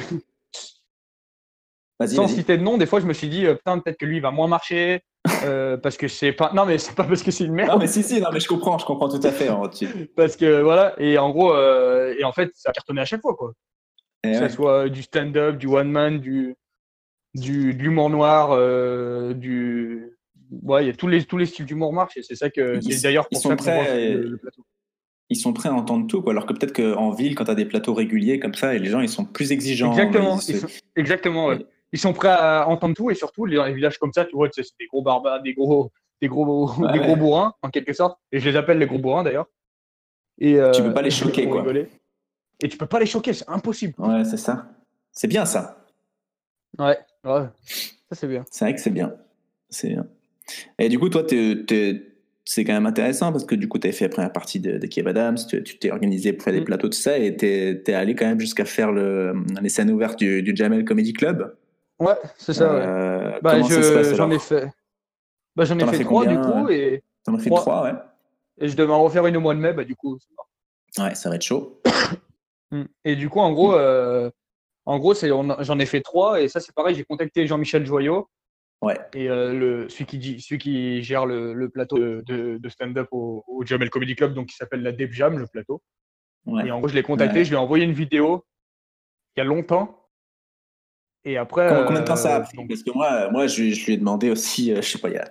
[2.07, 4.23] sans citer de nom, des fois, je me suis dit, putain, peut-être que lui, il
[4.23, 5.03] va moins marcher.
[5.45, 6.53] Euh, parce que c'est pas.
[6.55, 7.71] Non, mais c'est pas parce que c'est une merde.
[7.71, 9.49] Non, mais si, si, non, mais je comprends, je comprends tout à fait.
[9.49, 10.95] hein, tu- Parce que voilà.
[10.99, 13.53] Et en gros, euh, et en fait, ça a cartonné à chaque fois, quoi.
[14.25, 14.49] Eh que ouais.
[14.49, 16.55] ce soit du stand-up, du one-man, du,
[17.35, 20.17] du, de l'humour noir, euh, du.
[20.63, 22.79] Ouais, il y a tous les, tous les styles d'humour marchent et c'est ça que.
[22.83, 24.65] Ils- C'est d'ailleurs ils pour sont ça qu'on prêts vend et- le, le plateau.
[25.31, 26.33] Ils sont prêts à entendre tout, quoi.
[26.35, 29.01] Alors que peut-être qu'en ville, quand t'as des plateaux réguliers comme ça, et les gens,
[29.01, 29.91] ils sont plus exigeants.
[29.93, 30.37] Exactement.
[30.37, 31.67] ils se- Ils sont, exactement, ouais.
[31.95, 34.35] Ils sont prêts à entendre tout et surtout, les- dans les villages comme ça, tu
[34.35, 37.07] vois, c'est des gros barbares, des gros, des gros, des ouais.
[37.07, 38.19] gros bourrins, en quelque sorte.
[38.33, 39.47] Et je les appelle les gros bourrins d'ailleurs.
[40.41, 41.61] Et, euh, Tu peux pas les choquer, quoi.
[41.61, 41.87] rigoler.
[42.61, 43.95] Et tu peux pas les choquer, c'est impossible.
[43.99, 44.67] Ouais, c'est ça.
[45.13, 45.85] C'est bien ça.
[46.81, 47.47] Ouais, ouais.
[48.09, 48.45] Ça, c'est bien.
[48.51, 49.15] C'est vrai que c'est bien.
[49.71, 50.07] C'est bien.
[50.81, 51.23] Et du coup, toi,
[52.45, 54.79] c'est quand même intéressant parce que du coup, tu as fait la première partie de,
[54.79, 56.65] de Kev Adams, tu t'es organisé pour faire des Mm.
[56.65, 60.19] plateaux, tout ça, et tu es, allé quand même jusqu'à faire le, les scènes ouvertes
[60.19, 61.55] du, du Jamel Comedy Club.
[62.01, 62.81] Ouais, c'est ça, ouais.
[62.83, 64.67] Euh, Bah, je- j'en ai fait.
[65.57, 67.85] Bah, j'en ai fait, fait trois du coup et, T'en as fait trois.
[67.85, 67.93] ouais.
[68.59, 70.19] et je devais en refaire une au mois de mai, bah du coup.
[70.99, 71.81] Ouais, ça va être chaud.
[72.71, 72.85] Mm.
[73.05, 74.31] Et du coup, en gros, euh,
[74.87, 76.95] en gros, j'en ai fait trois et ça c'est pareil.
[76.97, 78.29] J'ai contacté Jean-Michel Joyot
[78.83, 78.99] Ouais.
[79.13, 83.07] et euh, le celui qui celui qui gère le, le plateau de, de- de stand-up
[83.13, 85.83] au, au Jamel Comedy Club, donc qui s'appelle la Deb Jam, le plateau.
[86.47, 86.67] ouais.
[86.67, 87.45] Et en gros, je l'ai contacté, Ouais.
[87.45, 88.45] je lui ai envoyé une vidéo
[89.37, 90.04] il y a longtemps.
[91.25, 91.69] Et après.
[91.69, 92.57] Combien, combien de temps ça a euh, pris?
[92.57, 95.09] donc- Parce que moi, moi je, je lui ai demandé aussi, euh, je sais pas,
[95.09, 95.31] il y a-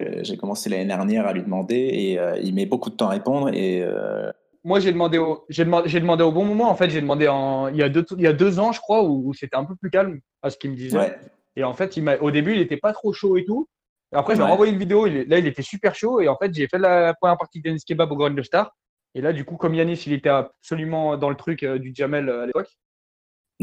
[0.00, 3.08] euh, j'ai commencé l'année dernière à lui demander et euh, il met beaucoup de temps
[3.08, 3.50] à répondre.
[3.52, 4.30] Et euh,
[4.64, 6.70] Moi, j'ai demandé, au, j'ai demandé, j'ai demandé au bon moment.
[6.70, 8.80] En fait, j'ai demandé en, il, y a deux, il y a deux ans, je
[8.80, 10.96] crois, où, où c'était un peu plus calme à ce qu'il me disait.
[10.96, 11.18] ouais,
[11.56, 13.68] Et en fait, il m'a, au début, il était pas trop chaud et tout.
[14.14, 14.52] Après, je lui ai Ouais.
[14.54, 15.06] envoyé une vidéo.
[15.06, 16.20] Il là, il était super chaud.
[16.20, 18.74] Et en fait, j'ai fait la première partie de Dennis Kebab au Grand de Star.
[19.14, 22.28] Et là, du coup, comme Yanis, il était absolument dans le truc euh, du Jamel
[22.30, 22.68] à l'époque.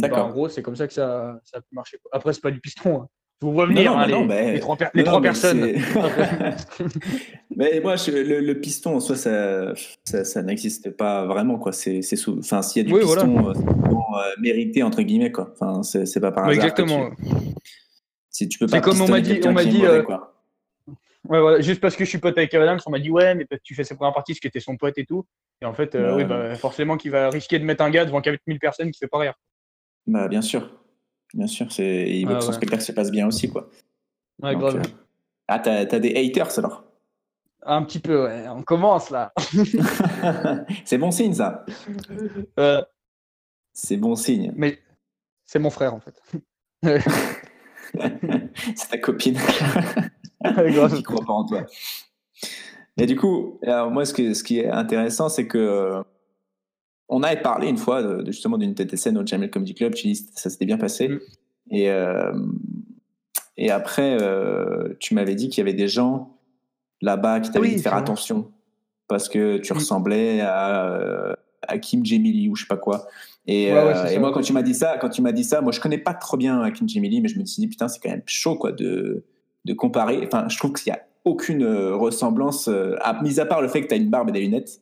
[0.01, 0.29] Bah, en d'accord.
[0.31, 1.97] gros, c'est comme ça que ça, ça a pu marcher.
[2.11, 3.03] Après, c'est pas du piston.
[3.03, 3.07] hein.
[3.41, 5.07] Je vous vois Non, venir, non, hein, les, non, mais- les trois, per- les Non,
[5.11, 5.61] trois mais personnes.
[5.61, 6.83] c'est-
[7.55, 11.71] mais moi, je- le, le piston, en soi, ça, ça, ça n'existe pas vraiment, quoi.
[11.71, 14.83] C'est, c'est sous- enfin, s'il y a du Oui, piston, euh, c'est souvent, euh, mérité
[14.83, 15.53] entre guillemets, quoi.
[15.53, 16.73] Enfin, c'est, c'est pas par Ouais, hasard.
[16.73, 17.09] que exactement.
[17.15, 17.25] tu-
[18.29, 20.35] Si tu peux C'est pas comme on m'a dit- on m'a dit, mauvais, euh, quoi.
[21.27, 23.45] Ouais, voilà, juste parce que je suis pote avec Adams, on m'a dit ouais, mais
[23.63, 25.25] tu fais ses premières parties, ce qui était son pote et tout.
[25.61, 26.23] Et en fait, euh, Ouais.
[26.23, 29.07] oui, bah, forcément qu'il va risquer de mettre un gars devant 4000 personnes qui fait
[29.07, 29.33] pas rire.
[30.09, 30.69] Bah, bien sûr.
[31.33, 32.09] Bien sûr, c'est...
[32.09, 32.55] il veut Ah, que son ouais.
[32.55, 33.69] spectacle se passe bien aussi, quoi.
[34.41, 34.77] Ouais, Donc, grave.
[34.77, 34.81] euh,
[35.47, 36.83] Ah, t'as, t'as des haters alors
[37.63, 38.45] Un petit peu, ouais.
[38.49, 39.31] On commence là.
[40.85, 41.63] C'est bon signe, ça.
[42.59, 42.81] Euh,
[43.73, 44.51] C'est bon signe.
[44.55, 44.79] mais
[45.45, 46.21] c'est mon frère en fait.
[48.75, 49.35] c'est ta copine
[50.95, 51.65] qui croit pas en toi.
[52.97, 56.03] Et du coup, alors moi, ce, que, ce qui est intéressant, c'est que euh,
[57.09, 59.93] on avait parlé une fois de, de- justement d'une tête scène au Jamel Comedy Club.
[59.95, 61.09] Tu dis ça s'était bien passé.
[61.09, 61.19] Mm.
[61.71, 62.31] Et, euh,
[63.57, 66.37] et après, euh, tu m'avais dit qu'il y avait des gens
[67.01, 68.51] là-bas qui t'avaient Oui, dit de faire attention
[69.07, 69.75] parce que tu Mm.
[69.77, 71.33] ressemblais à, euh,
[71.67, 73.07] à Kim Jemili ou je sais pas quoi.
[73.47, 74.19] Et, Ouais, ouais, euh, c'est et ça.
[74.19, 76.13] moi, quand tu m'as dit ça, quand tu m'as dit ça, moi, je connais pas
[76.13, 78.71] trop bien Kim Jemili, mais je me suis dit putain, c'est quand même chaud quoi
[78.71, 79.23] de
[79.65, 80.21] de comparer.
[80.25, 82.69] Enfin, je trouve qu'il y a aucune ressemblance,
[83.01, 84.81] à, mis à part le fait que tu as une barbe et des lunettes.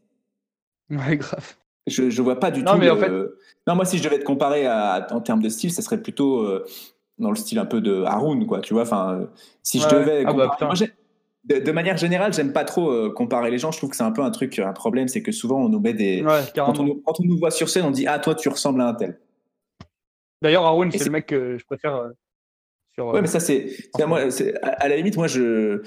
[0.92, 1.56] Ouais, grave.
[1.88, 2.78] Je, je vois pas du Non, tout.
[2.80, 3.10] mais en fait-
[3.66, 6.40] Non, moi, si je devais te comparer à- en termes de style, ça serait plutôt
[6.42, 6.66] euh,
[7.18, 8.62] dans le style un peu de Haroun, quoi.
[8.62, 9.26] Tu vois, enfin, euh,
[9.64, 10.24] si je devais.
[10.26, 10.66] Ah bah, comparer-.
[10.66, 10.88] Moi,
[11.46, 13.72] de, de manière générale, j'aime pas trop euh, comparer les gens.
[13.72, 15.80] Je trouve que c'est un peu un truc, un problème, c'est que souvent on nous
[15.80, 16.22] met des.
[16.24, 18.50] Ouais, Quand on, nous, quand on nous voit sur scène, on dit Ah, toi, tu
[18.50, 19.18] ressembles à un tel.
[20.42, 22.10] D'ailleurs, Et c'est le mec que je préfère euh,
[22.94, 23.08] sur.
[23.08, 23.74] Ouais, euh, mais ça, c'est.
[24.62, 25.82] à la limite, moi, je.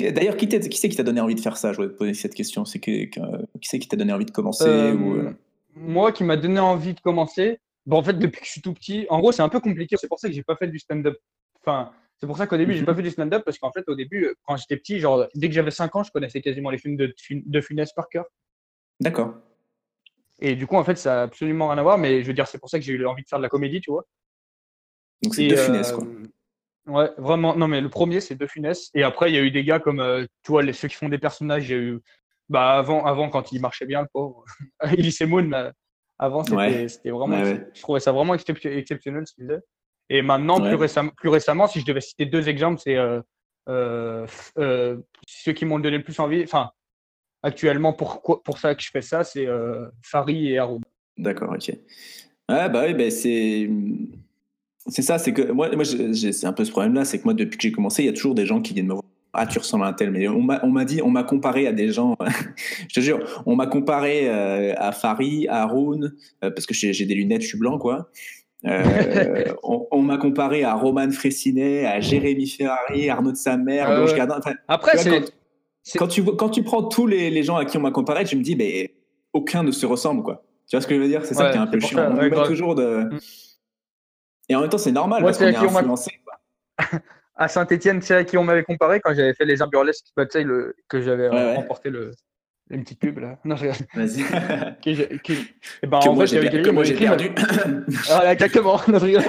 [0.00, 1.72] D'ailleurs, qui, c'est qui t'a donné envie de faire ça?
[1.72, 2.64] Je voulais te poser cette question.
[2.64, 5.32] C'est que, que- qui c'est qui t'a donné envie de commencer Euh, ou, euh,
[5.76, 7.60] Moi, qui m'a donné envie de commencer.
[7.84, 9.96] Bon, en fait, depuis que je suis tout petit, en gros, c'est un peu compliqué.
[9.98, 11.16] C'est pour ça que j'ai pas fait du stand-up.
[11.60, 12.86] Enfin, c'est pour ça qu'au début, j'ai Mhm.
[12.86, 15.48] pas fait du stand-up parce qu'en fait, au début, euh, quand j'étais petit, genre, dès
[15.48, 18.24] que j'avais 5 ans, je connaissais quasiment les films de, de Funès par cœur.
[19.00, 19.34] D'accord.
[20.40, 21.98] Et du coup, en fait, ça a absolument rien à voir.
[21.98, 23.48] Mais je veux dire, c'est pour ça que j'ai eu envie de faire de la
[23.48, 24.06] comédie, tu vois.
[25.22, 26.04] Donc, c'est de euh, quoi.
[26.86, 27.54] Ouais, vraiment.
[27.56, 28.90] Non, mais le premier, c'est De Funès.
[28.94, 30.96] Et après, il y a eu des gars comme, euh, tu vois, les, ceux qui
[30.96, 31.68] font des personnages.
[31.68, 32.00] Il y a eu,
[32.48, 34.44] bah, avant, avant, quand il marchait bien, le pauvre.
[34.98, 35.72] Elise Moon, là,
[36.18, 36.86] avant, c'était Ouais.
[37.04, 37.36] vraiment.
[37.36, 37.68] Ouais, ouais.
[37.74, 39.60] Je trouvais ça vraiment excep- exceptionnel ce qu'il faisait.
[40.10, 43.20] Et maintenant, plus, récemment, plus récemment, si je devais citer deux exemples, c'est euh,
[43.68, 44.26] euh,
[44.58, 46.42] euh, ceux qui m'ont donné le plus envie.
[46.42, 46.72] Enfin,
[47.42, 50.82] actuellement, pour, pour ça que je fais ça, c'est euh, Farid et Haroun.
[51.16, 51.68] D'accord, ok.
[52.48, 53.70] Ouais, bah oui, bah, c'est.
[54.86, 57.56] C'est ça, c'est que moi, moi c'est un peu ce problème-là, c'est que moi, depuis
[57.56, 59.04] que j'ai commencé, il y a toujours des gens qui viennent me voir.
[59.34, 60.10] Ah, tu ressembles à un tel.
[60.10, 62.16] Mais on m'a dit, on m'a comparé à des gens,
[62.88, 66.12] je te jure, on m'a comparé euh, à Farid, à Haroun,
[66.44, 68.10] euh, parce que j'ai des lunettes, je suis blanc, quoi.
[68.66, 73.86] Euh, on on m'a comparé à Roman Fressinet, à Jérémy Ferrari, Arnaud de sa mère,
[73.88, 74.14] Ah Blanche.
[74.14, 74.38] Gardin.
[74.38, 75.20] Enfin, Après, Tu vois,
[75.96, 78.36] quand tu, quand tu prends tous les, les gens à qui on m'a comparé, je
[78.36, 78.94] me dis, mais
[79.32, 80.44] aucun ne se ressemble, quoi.
[80.68, 81.24] Tu vois ce que je veux dire?
[81.24, 81.98] C'est ça qui est un peu chiant.
[81.98, 83.04] ça, on ouais, met toujours de.
[83.04, 83.18] Mm.
[84.48, 86.10] Et en même temps, c'est normal Moi, parce c'est qu'on est qui on m'a- influencé.
[87.36, 90.74] à Saint-Etienne, c'est à qui on m'avait comparé quand j'avais fait les burlesques, bah, le,
[90.88, 91.56] que j'avais Ouais, ouais.
[91.56, 92.12] remporté le,
[92.70, 93.38] une petite pub là.
[93.44, 93.66] Non, je.
[93.94, 94.24] Vas-y.
[94.84, 95.32] Que j'ai- que-
[95.82, 97.30] et ben, que en moi, j'ai j'avais per- gagné, que ils moi, j'ai perdu.
[98.08, 98.80] Voilà, exactement.
[98.88, 99.22] Non, je rigole.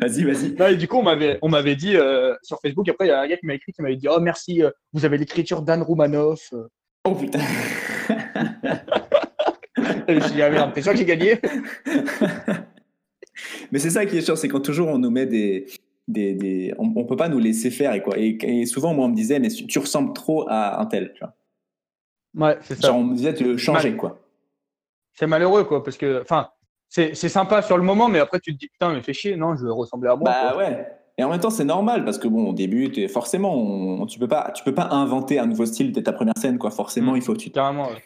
[0.00, 0.76] vas-y, vas-y.
[0.76, 3.26] Du coup, on m'avait, on m'avait dit euh, sur Facebook, après, il y a un
[3.28, 6.52] gars qui m'a écrit qui m'avait dit Oh, merci, euh, vous avez l'écriture d'Anne Roumanoff.
[6.52, 6.68] Euh,
[7.04, 7.40] Oh putain.
[10.08, 11.40] Je me suis dit Ah merde, t'es sûr que j'ai gagné?
[13.70, 15.66] Mais c'est ça qui est chiant, c'est quand toujours on nous met des.
[16.08, 16.74] des, des...
[16.78, 18.18] On, on peut pas nous laisser faire et quoi.
[18.18, 21.12] Et, et souvent, moi, on me disait, mais tu ressembles trop à un tel.
[21.14, 21.34] Tu vois.
[22.48, 22.88] Ouais, c'est ça.
[22.88, 24.18] Genre, on me disait, tu veux changer, quoi.
[25.14, 26.48] C'est malheureux, quoi, parce que, enfin,
[26.88, 29.36] c'est, c'est sympa sur le moment, mais après, tu te dis Putain, mais fais chier,
[29.36, 30.24] non, je veux ressembler à moi.
[30.24, 30.56] Bah quoi.
[30.58, 30.86] ouais.
[31.18, 34.18] Et en même temps, c'est normal parce que bon, au début, t'es- forcément, on- tu
[34.18, 36.70] peux pas, tu peux pas inventer un nouveau style dès ta première scène, quoi.
[36.70, 37.16] Forcément, Mm.
[37.16, 37.50] il faut tu.
[37.50, 37.88] Carrément.
[37.90, 38.02] ouais.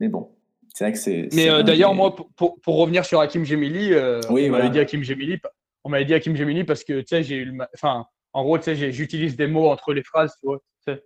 [0.00, 0.30] Mais bon,
[0.74, 1.28] c'est vrai que c'est.
[1.32, 4.48] Mais euh, d'ailleurs, des- moi, pour, pour, pour revenir sur Hakim Gemili, euh, Oui, on
[4.50, 4.64] voilà.
[4.64, 5.40] m'avait dit Hakim Gemili,
[5.84, 8.58] on m'avait dit Hakim Gemili parce que, tu sais, j'ai eu le enfin, en gros,
[8.58, 11.00] tu sais, j'utilise des mots entre les phrases, tu vois, tu sais, de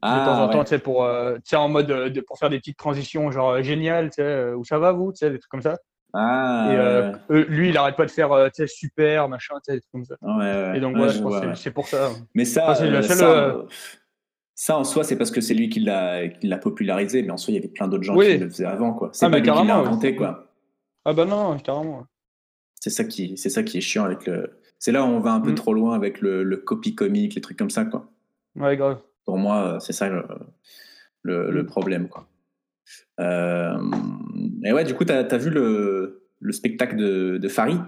[0.00, 0.64] Ah, temps en temps, ouais.
[0.64, 3.30] tu sais, pour, euh, tu sais, en mode, euh, de, pour faire des petites transitions,
[3.30, 5.62] genre, euh, génial, tu sais, euh, où ça va, vous, tu sais, des trucs comme
[5.62, 5.76] ça.
[6.14, 6.64] Ah,
[7.30, 9.80] Et ouais, lui, il arrête pas de faire, tu sais, super, machin, tu sais, des
[9.80, 10.16] trucs comme ça.
[10.22, 10.78] ouais.
[10.78, 12.14] Et donc, voilà, je pense c'est- pour ça.
[12.34, 13.56] Mais ça, Enfin, c'est la euh, seule, ça,
[14.60, 16.28] ça, en soi, c'est parce que c'est lui qui l'a,
[16.60, 18.26] popularisé, mais en soi, il y avait plein d'autres gens Oui.
[18.26, 19.10] qui le faisaient avant, quoi.
[19.12, 20.52] C'est Ah, pas lui qui l'a inventé, quoi.
[21.04, 22.04] Ah bah non, carrément.
[22.80, 24.58] C'est ça qui, c'est ça qui est chiant avec le.
[24.80, 25.54] C'est là où on va un peu Mm.
[25.54, 28.10] trop loin avec le, le copy comique, les trucs comme ça, quoi.
[28.56, 29.00] Ouais, grave.
[29.24, 30.24] Pour moi, c'est ça le,
[31.22, 31.66] le, le Mm.
[31.66, 32.26] problème, quoi.
[33.20, 33.78] Euh,
[34.64, 37.78] et ouais, du coup, t'as as vu le, le spectacle de, de Farid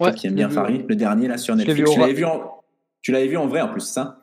[0.00, 1.78] Toi Ouais, qui aime bien Farid, le dernier là sur Netflix.
[1.88, 2.62] vu Tu l'avais vu, en,
[3.00, 4.17] tu l'avais vu en vrai en plus, ça?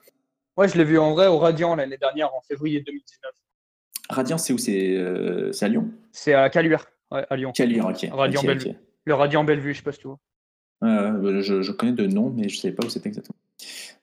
[0.57, 3.31] Ouais, je l'ai vu en vrai au Radiant l'année dernière, en février 2019.
[4.09, 4.57] Radiant, c'est où?
[4.57, 5.91] C'est euh, à Lyon?
[6.11, 7.51] C'est à Caluire, ouais, à Lyon.
[7.51, 8.07] Caluire, ok.
[8.11, 8.75] Radiant Bellevue.
[9.05, 10.19] Le Radiant Bellevue, je sais pas si tu vois.
[10.83, 13.37] Euh, je, je connais de nom, mais je ne savais pas où c'était exactement.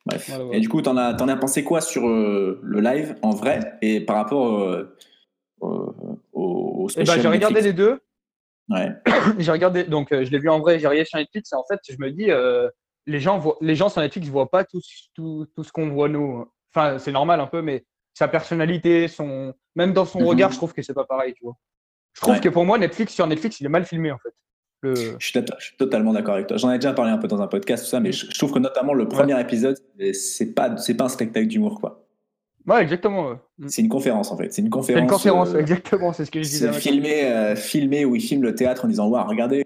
[0.06, 0.28] Bref.
[0.28, 0.58] Voilà, voilà.
[0.58, 3.78] Et du coup, t'en as, t'en as pensé quoi sur euh, le live en vrai
[3.82, 4.96] et par rapport euh,
[5.60, 5.94] au,
[6.32, 8.00] au Eh ben, special j'ai regardé les deux.
[8.68, 8.90] Ouais.
[9.38, 11.52] j'ai regardé, donc euh, je l'ai vu en vrai, j'ai regardé sur Netflix.
[11.52, 12.68] Et en fait, je me dis, euh,
[13.06, 15.88] les, gens voient, les gens sur Netflix voient pas tout, ce- tout, tout ce qu'on
[15.88, 16.44] voit nous.
[16.74, 17.84] Enfin, c'est normal un peu, mais
[18.14, 20.26] sa personnalité, son, même dans son Mhm.
[20.26, 21.56] regard, je trouve que c'est pas pareil, tu vois.
[22.14, 22.40] Je trouve Ouais.
[22.40, 24.34] que pour moi, Netflix, sur Netflix, il est mal filmé en fait.
[24.82, 24.94] Le...
[25.18, 26.56] Je suis, tot- je suis totalement d'accord avec toi.
[26.56, 28.52] J'en ai déjà parlé un peu dans un podcast, tout ça, mais je, je trouve
[28.52, 29.76] que notamment le premier épisode,
[30.12, 32.04] c'est pas, c'est pas un spectacle d'humour, quoi.
[32.66, 33.28] Ouais, exactement.
[33.28, 33.36] ouais.
[33.58, 33.68] Mm.
[33.68, 34.52] C'est une conférence, en fait.
[34.52, 35.02] C'est une C'est conférence.
[35.02, 36.72] une conférence, euh, exactement, c'est ce que je disais.
[36.72, 39.64] C'est filmé, euh, filmé où il filme le théâtre en disant Waouh, regardez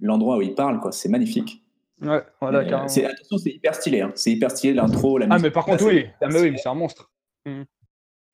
[0.00, 0.92] l'endroit où il parle, quoi.
[0.92, 1.62] C'est magnifique.
[2.02, 2.88] Ouais, voilà, euh, carrément.
[2.88, 4.00] c'est- attention, c'est hyper stylé.
[4.02, 4.12] hein.
[4.14, 5.42] C'est hyper stylé, l'intro, la Ah, musique.
[5.44, 6.06] mais par contre, Là, oui.
[6.20, 7.10] Ah, mais oui, mais c'est un monstre.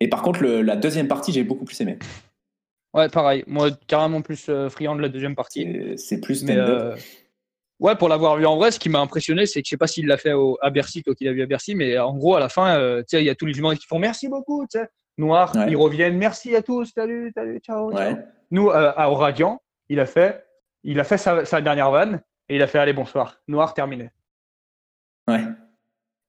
[0.01, 1.99] Et par contre, le- la deuxième partie, j'ai beaucoup plus aimé.
[2.95, 3.45] Ouais, pareil.
[3.47, 5.63] Moi, carrément plus euh, friand de la deuxième partie.
[5.65, 6.69] C'est- C'est plus Mais stand-up.
[6.83, 6.97] euh,
[7.79, 9.87] ouais, pour l'avoir vu en vrai, ce qui m'a impressionné, c'est que je sais pas
[9.87, 12.35] s'il l'a fait au, à Bercy, toi qui l'as vu à Bercy, mais en gros,
[12.35, 14.29] à la fin, euh, tu sais, il y a tous les humoristes qui font merci
[14.29, 14.89] beaucoup, tu sais.
[15.19, 15.67] Noir, Ouais.
[15.71, 17.93] ils reviennent, merci à tous, salut, salut, ciao.
[17.93, 17.99] ciao.
[18.01, 18.17] Ouais.
[18.51, 20.45] Nous, euh, à- au Radiant, il a fait,
[20.85, 22.21] il a fait sa, sa dernière vanne
[22.53, 23.41] et il a fait allez, bonsoir.
[23.49, 24.11] Noir, terminé.
[25.29, 25.41] Ouais.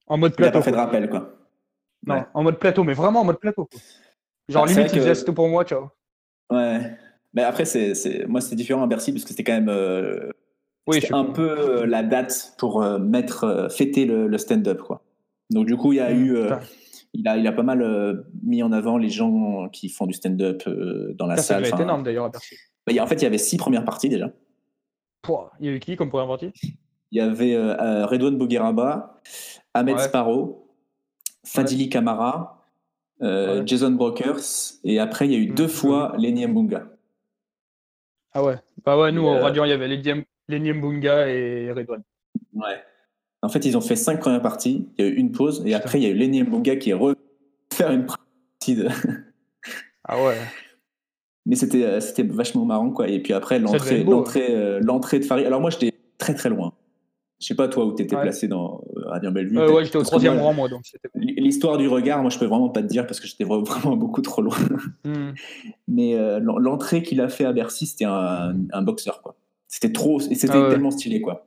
[0.07, 0.59] En mode Il a plateau.
[0.59, 1.35] pas fait de rappel, quoi.
[2.05, 2.25] Non, Ouais.
[2.33, 3.65] en mode plateau, mais vraiment en mode plateau.
[3.65, 3.79] quoi.
[4.49, 5.89] Genre, Ah, limite, il que- faisait c'était pour moi, ciao.
[6.49, 6.97] Ouais.
[7.33, 8.25] Mais après, c'est, c'est...
[8.27, 10.29] moi, c'était différent à Bercy parce que c'était quand même euh,
[10.85, 11.49] Oui, je un peu
[11.81, 15.01] euh, la date pour euh, mettre, fêter le, le stand-up, quoi.
[15.49, 16.37] Donc, du coup, il y a Mm, eu.
[17.13, 20.63] il, a, il a pas mal mis en avant les gens qui font du stand-up
[21.15, 21.63] dans la Ça, ça salle.
[21.63, 22.55] devait être énorme d'ailleurs à Bercy.
[22.85, 24.29] bah, en fait, il y avait six premières parties déjà.
[25.23, 26.51] Pouah, Il y a eu qui comme première partie
[27.11, 29.21] Il y avait euh, euh, Redouane Bougueraba,
[29.73, 30.03] Ahmed Ouais.
[30.03, 30.67] Sparrow,
[31.45, 32.67] Fadili Kamara,
[33.21, 33.67] euh, Ouais.
[33.67, 34.41] Jason Brokers,
[34.83, 36.87] et après, il y a eu Mm, deux je fois Lenny Mbunga.
[38.33, 38.55] Ah ouais.
[38.85, 42.03] Bah ouais, nous, Et, au euh, Radiant, il y avait les Niembunga et Redouane.
[42.53, 42.83] Ouais.
[43.41, 44.89] En fait, ils ont fait cinq premières parties.
[44.97, 45.63] Il y a eu une pause.
[45.65, 47.17] Et après, il y a eu Lenny Mbunga qui est refait
[47.73, 48.87] faire une partie de.
[50.03, 50.37] Ah ouais.
[51.45, 53.07] Mais c'était euh, c'était vachement marrant, quoi.
[53.09, 55.45] Et puis après, l'entrée l'entrée euh, l'entrée de Farid.
[55.45, 56.73] Alors, moi, j'étais très très loin.
[57.41, 58.21] Je sais pas, toi, où tu étais Ouais.
[58.21, 59.59] placé dans euh, Radio Bellevue.
[59.59, 60.83] Euh, ouais, j'étais au troisième rang, moi, donc.
[61.15, 63.97] L'histoire du regard, moi, je peux vraiment pas te dire parce que j'étais vra- vraiment
[63.97, 64.55] beaucoup trop loin.
[65.03, 65.31] Hmm.
[65.89, 69.35] Mais euh, l'en- l'entrée qu'il a fait à Bercy, c'était un, un boxeur, quoi.
[69.67, 70.21] C'était trop.
[70.21, 70.69] Et c'était Ah ouais.
[70.69, 71.45] tellement stylé, quoi.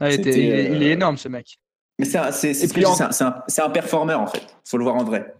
[0.00, 1.58] Ah, il, était- C'était, il est, il est euh, énorme, ce mec.
[1.98, 4.42] Mais c'est un- un- un, performeur, en fait.
[4.66, 5.34] faut le voir en vrai.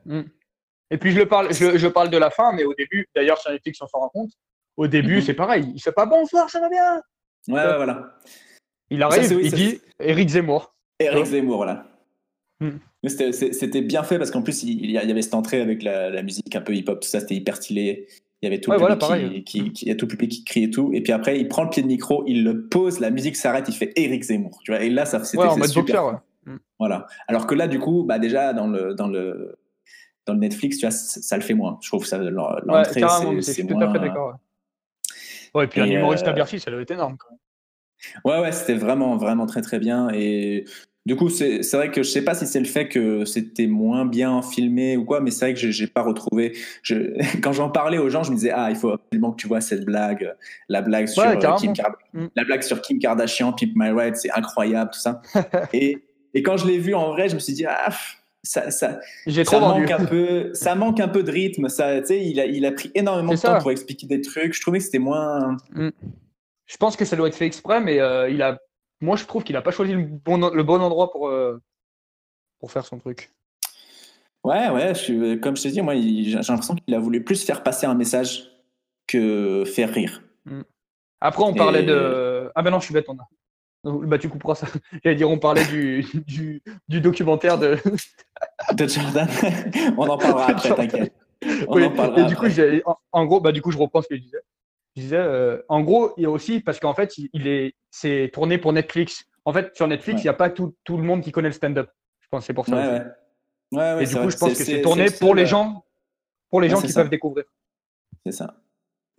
[0.91, 3.39] Et puis, je, le parle, je, je parle de la fin, mais au début, d'ailleurs,
[3.39, 4.31] sur Netflix, on s'en rend compte.
[4.77, 5.21] Au début, Mhm.
[5.23, 5.73] c'est pareil.
[5.75, 7.01] Il fait pas bonsoir, ça va bien.
[7.49, 8.17] Ouais, ouais, voilà.
[8.91, 10.75] Il arrive, oui, il ça, dit Eric Zemmour.
[11.01, 11.25] Eric Ouais.
[11.25, 11.87] Zemmour, là.
[12.61, 12.79] Hmm.
[13.05, 16.55] C'était- bien fait parce qu'en plus, il y avait cette entrée avec la, la musique
[16.57, 18.07] un peu hip-hop, tout ça, c'était hyper stylé.
[18.43, 20.07] Il y avait tout Ouais, le voilà, public qui, qui, qui- il y a tout
[20.07, 20.91] le public qui crie et tout.
[20.93, 23.67] Et puis après, il prend le pied de micro, il le pose, la musique s'arrête,
[23.69, 24.61] il fait Eric Zemmour.
[24.65, 26.03] Tu vois, et là, ça c'était Ouais, en c'est mode super.
[26.03, 26.55] boxeur, ouais.
[26.79, 27.07] Voilà.
[27.29, 29.57] Alors que là, du coup, bah déjà dans le dans le
[30.27, 31.79] dans le Netflix, tu vois, ça, ça le fait moins.
[31.83, 33.01] Je trouve ça Ouais, l'entrée,
[33.35, 33.99] mais c'est tout à fait moins.
[33.99, 34.29] d'accord.
[34.29, 34.35] Ouais.
[35.55, 37.17] Ouais, et puis un humoriste à euh, Bercy, ça doit être énorme.
[37.31, 37.39] Même.
[38.25, 40.11] Ouais, ouais, c'était vraiment, vraiment très, très bien.
[40.13, 40.65] Et
[41.07, 43.67] du coup, c'est c'est vrai que je sais pas si c'est le fait que c'était
[43.69, 46.53] moins bien filmé ou quoi, mais c'est vrai que j'ai- j'ai pas retrouvé.
[46.83, 49.47] Je, quand j'en parlais aux gens, je me disais, ah, il faut absolument que tu
[49.49, 50.35] vois cette blague,
[50.69, 51.55] la blague sur, Ouais, euh.
[51.55, 51.73] Kim,
[52.13, 52.27] Mm.
[52.35, 55.23] la blague sur Kim Kardashian, Pimp My Ride, c'est incroyable, tout ça.
[55.73, 57.89] et, et quand je l'ai vu en vrai, je me suis dit, ah,
[58.47, 61.69] ça, ça, ça trop manque un peu, ça manque un peu de rythme.
[61.69, 64.55] Ça, tu sais, il a, il a pris énormément de temps pour expliquer des trucs.
[64.55, 65.57] Je trouvais que c'était moins.
[65.75, 68.59] Je pense que ça doit être fait exprès, mais euh, il a.
[69.01, 71.61] Moi, je trouve qu'il a pas choisi le bon, le bon endroit pour, euh,
[72.59, 73.31] pour faire son truc.
[74.43, 77.45] Ouais, ouais, je suis, comme je te dis, moi, j'ai l'impression qu'il a voulu plus
[77.45, 78.51] faire passer un message
[79.07, 80.23] que faire rire.
[81.21, 82.51] Après, on Et- parlait de.
[82.55, 83.29] Ah ben non, je suis bête, on a.
[84.07, 84.67] Bah, tu couperas ça.
[85.05, 87.77] J'allais dire, on parlait du, du, du documentaire de.
[88.75, 89.29] De Jordan,
[89.97, 91.15] on en parlera après, t'inquiète.
[91.69, 92.47] On Oui, en parlera et du coup,
[92.87, 94.41] en, en gros, bah, du coup, je reprends ce que je disais.
[94.97, 97.75] Je disais, euh, en gros, il y a aussi, parce qu'en fait, il, il est,
[97.91, 99.25] c'est tourné pour Netflix.
[99.45, 100.31] En fait, sur Netflix, il Ouais.
[100.33, 101.89] n'y a pas tout, tout le monde qui connaît le stand-up.
[102.21, 102.75] Je pense que c'est pour ça.
[103.73, 104.03] Ouais, ouais.
[104.03, 104.31] Et du coup, vrai.
[104.31, 105.85] je pense que c'est- tourné pour le les seul, gens,
[106.51, 107.03] pour les gens qui ça.
[107.03, 107.45] peuvent découvrir.
[108.25, 108.57] C'est ça.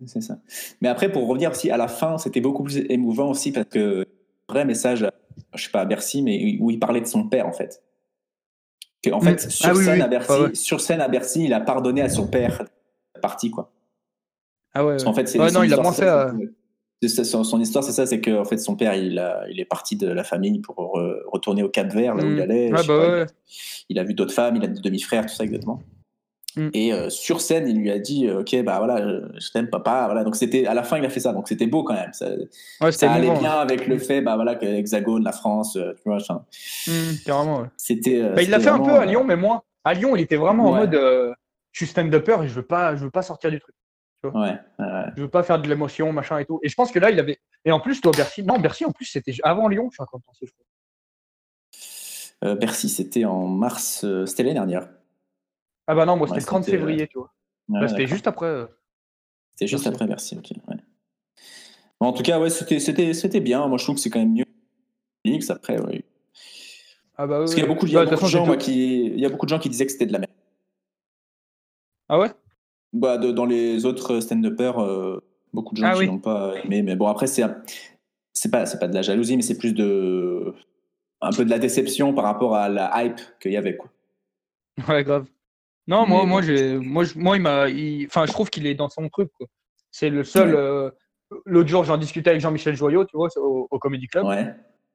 [0.05, 0.37] C'est ça.
[0.81, 4.05] Mais après, pour revenir aussi à la fin, c'était beaucoup plus émouvant aussi parce que
[4.49, 5.05] vrai message,
[5.53, 7.81] je sais pas à Bercy, mais où il parlait de son père en fait.
[9.03, 9.23] Que, en Mm.
[9.23, 10.01] fait, sur Ah scène oui.
[10.01, 10.55] à Bercy, ouais.
[10.55, 12.63] sur scène à Bercy, il a pardonné à son père
[13.15, 13.71] la partie quoi.
[14.73, 14.93] Ah ouais.
[14.93, 16.07] Parce qu'en fait, ouais, non, il a moins fait.
[16.07, 16.31] euh,
[17.23, 19.65] son, son histoire, c'est ça, c'est que en fait, son père, il, a, il est
[19.65, 22.33] parti de la famille pour re- retourner au Cap Vert, là où Mm.
[22.35, 22.71] il allait.
[22.71, 23.25] Je sais bah pas, il, a,
[23.89, 25.79] il a vu d'autres femmes, il a des demi-frères, tout ça exactement.
[26.55, 26.69] Mm.
[26.73, 30.05] Et euh, sur scène, il lui a dit Ok, bah voilà, je t'aime, papa.
[30.05, 30.23] Voilà.
[30.23, 31.33] Donc, c'était, à la fin, il a fait ça.
[31.33, 32.13] Donc, c'était beau quand même.
[32.13, 32.27] Ça,
[32.91, 36.17] ça allait bien avec le fait, bah voilà, que l'Hexagone, la France, tu vois.
[36.17, 36.91] Mm,
[37.25, 37.67] carrément, ouais.
[37.77, 38.21] C'était.
[38.23, 39.61] Bah, il l'a fait un peu à Lyon, mais moins.
[39.83, 43.03] À Lyon, il était vraiment en mode Je suis stand-upper et je veux pas, je
[43.03, 43.75] veux pas sortir du truc.
[44.23, 44.57] Tu vois ouais,
[45.15, 46.59] Je veux pas faire de l'émotion, machin et tout.
[46.63, 47.39] Et je pense que là, il avait.
[47.65, 48.43] Et en plus, toi, Bercy.
[48.43, 50.65] Non, Bercy, en plus, c'était avant Lyon, je suis en train de penser, je crois.
[52.43, 54.87] Euh, Bercy, c'était en mars, euh, c'était l'année dernière.
[55.87, 57.33] Ah bah non, moi c'était le 30 février, tu vois.
[57.69, 58.45] Bah, c'était juste après.
[58.45, 58.65] Euh,
[59.55, 60.51] c'était juste après Bercy, ok.
[61.99, 63.67] en tout cas, ouais, c'était bien.
[63.67, 64.45] Moi, je trouve que c'est quand même mieux.
[65.25, 66.03] Phoenix après, oui.
[67.17, 69.29] Ah bah, Parce qu'il y a beaucoup, a bah, de gens, qui, il y a
[69.29, 70.31] beaucoup de gens qui disaient que c'était de la merde.
[72.07, 72.29] Ah ouais?
[72.93, 75.21] Bah, dans les autres stand-uppers,
[75.53, 76.83] beaucoup de gens ah qui n'ont pas aimé.
[76.83, 77.43] Mais bon, après, c'est
[78.33, 80.53] c'est pas, pas de la jalousie, mais c'est plus de
[81.21, 83.75] un peu de la déception par rapport à la hype qu'il y avait.
[83.75, 83.89] Quoi.
[84.87, 85.25] Ouais, grave.
[85.87, 86.41] Non, moi, moi,
[86.81, 87.65] moi, moi, il m'a,
[88.07, 89.29] enfin, je trouve qu'il est dans son truc.
[89.91, 90.53] C'est le seul.
[90.53, 90.91] Euh,
[91.45, 94.25] l'autre jour, j'en discutais avec Jean-Michel Joyot, tu vois, au, au Comedy Club.
[94.25, 94.53] Ouais.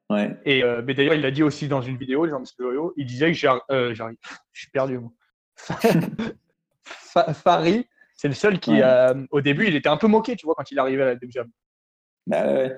[0.09, 0.37] Ouais.
[0.45, 2.93] Et euh, mais d'ailleurs, il l'a dit aussi dans une vidéo, Jean-Michel Joyot.
[2.97, 4.17] Il disait que euh, j'arrive,
[4.51, 4.99] je suis perdu.
[4.99, 5.11] Moi.
[7.33, 8.81] Farid, c'est le seul qui,
[9.31, 11.31] au début, il était un peu moqué, tu vois, quand il arrivait à la Deb
[12.27, 12.75] Bah ouais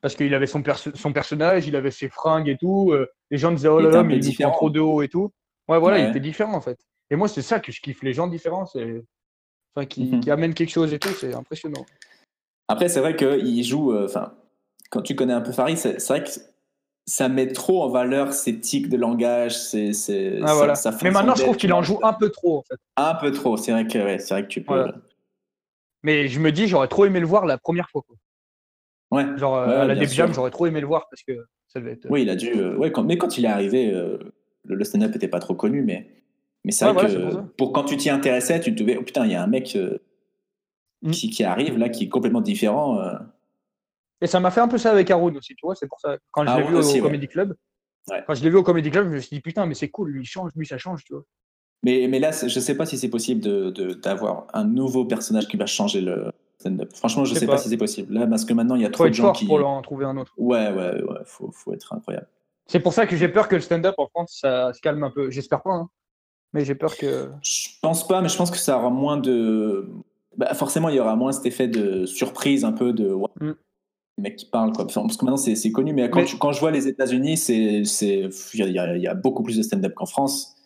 [0.00, 0.62] parce qu'il avait son,
[0.94, 2.92] son personnage, il avait ses fringues et tout.
[2.92, 5.32] Euh, les gens disaient oh là là, mais il prend trop de haut et tout.
[5.68, 6.78] Ouais, voilà, il était différent en fait.
[7.10, 9.04] Et moi, c'est ça que je kiffe, les gens différents, c'est...
[9.74, 10.20] Enfin, qui, mhm.
[10.20, 11.84] qui, amènent quelque chose et tout, c'est impressionnant.
[12.68, 13.92] Après, c'est vrai qu'il joue.
[13.92, 14.34] Euh, enfin,
[14.90, 16.30] quand tu connais un peu Farid, c'est vrai que
[17.06, 19.58] ça met trop en valeur ses tics de langage.
[19.58, 20.74] C'est, ah, voilà.
[21.02, 22.76] mais maintenant, je trouve qu'il en joue un peu trop en fait.
[22.96, 24.86] Un peu trop, c'est vrai que, ouais, vrai que tu peux.
[26.02, 28.02] Mais je me dis, j'aurais trop aimé le voir la première fois.
[28.06, 28.16] Quoi.
[29.10, 29.38] Ouais.
[29.38, 31.92] Genre, euh, à la Deb Jam, j'aurais trop aimé le voir parce que ça devait
[31.92, 32.06] être.
[32.10, 32.52] Oui, il a dû.
[32.52, 33.04] Euh, ouais, quand...
[33.04, 34.18] Mais quand il est arrivé, euh,
[34.64, 36.22] le stand-up n'était pas trop connu, mais,
[36.68, 39.32] mais c'est vrai que pour quand tu t'y intéressais, tu te disais, oh putain, il
[39.32, 39.74] y a un mec
[41.00, 41.10] mm.
[41.10, 43.00] qui, qui, arrive là, qui est complètement différent.
[44.20, 46.18] Et ça m'a fait un peu ça avec Haroun aussi, tu vois, c'est pour ça.
[46.30, 47.54] Quand je ah l'ai vu au Comedy Club,
[48.26, 50.10] quand je l'ai vu au Comedy Club, je me suis dit, putain, mais c'est cool,
[50.10, 51.24] lui, il change, lui, ça change, tu vois.
[51.84, 53.40] Mais, mais là, je sais pas si c'est possible
[54.00, 56.32] d'avoir de, un nouveau personnage qui va changer le,
[56.94, 57.58] Franchement, je sais pas.
[57.58, 58.14] si c'est possible.
[58.14, 59.46] Là, parce que maintenant, il y a trop de gens qui.
[59.46, 60.32] pour en trouver un autre.
[60.36, 61.20] Ouais, ouais, ouais.
[61.24, 62.26] Faut, faut être incroyable.
[62.66, 65.10] C'est pour ça que j'ai peur que le stand-up en France, ça se calme un
[65.10, 65.30] peu.
[65.30, 65.88] J'espère pas, hein.
[66.52, 67.30] Mais j'ai peur que.
[67.42, 69.88] Je pense pas, mais je pense que ça aura moins de.
[70.36, 73.14] Bah, forcément, il y aura moins cet effet de surprise, un peu de.
[73.40, 73.52] Mm.
[74.16, 74.86] Les mecs qui parlent, quoi.
[74.86, 79.06] Parce que maintenant, c'est connu, mais quand, quand je vois les États-Unis, il y, y,
[79.06, 80.56] a beaucoup plus de stand-up qu'en France.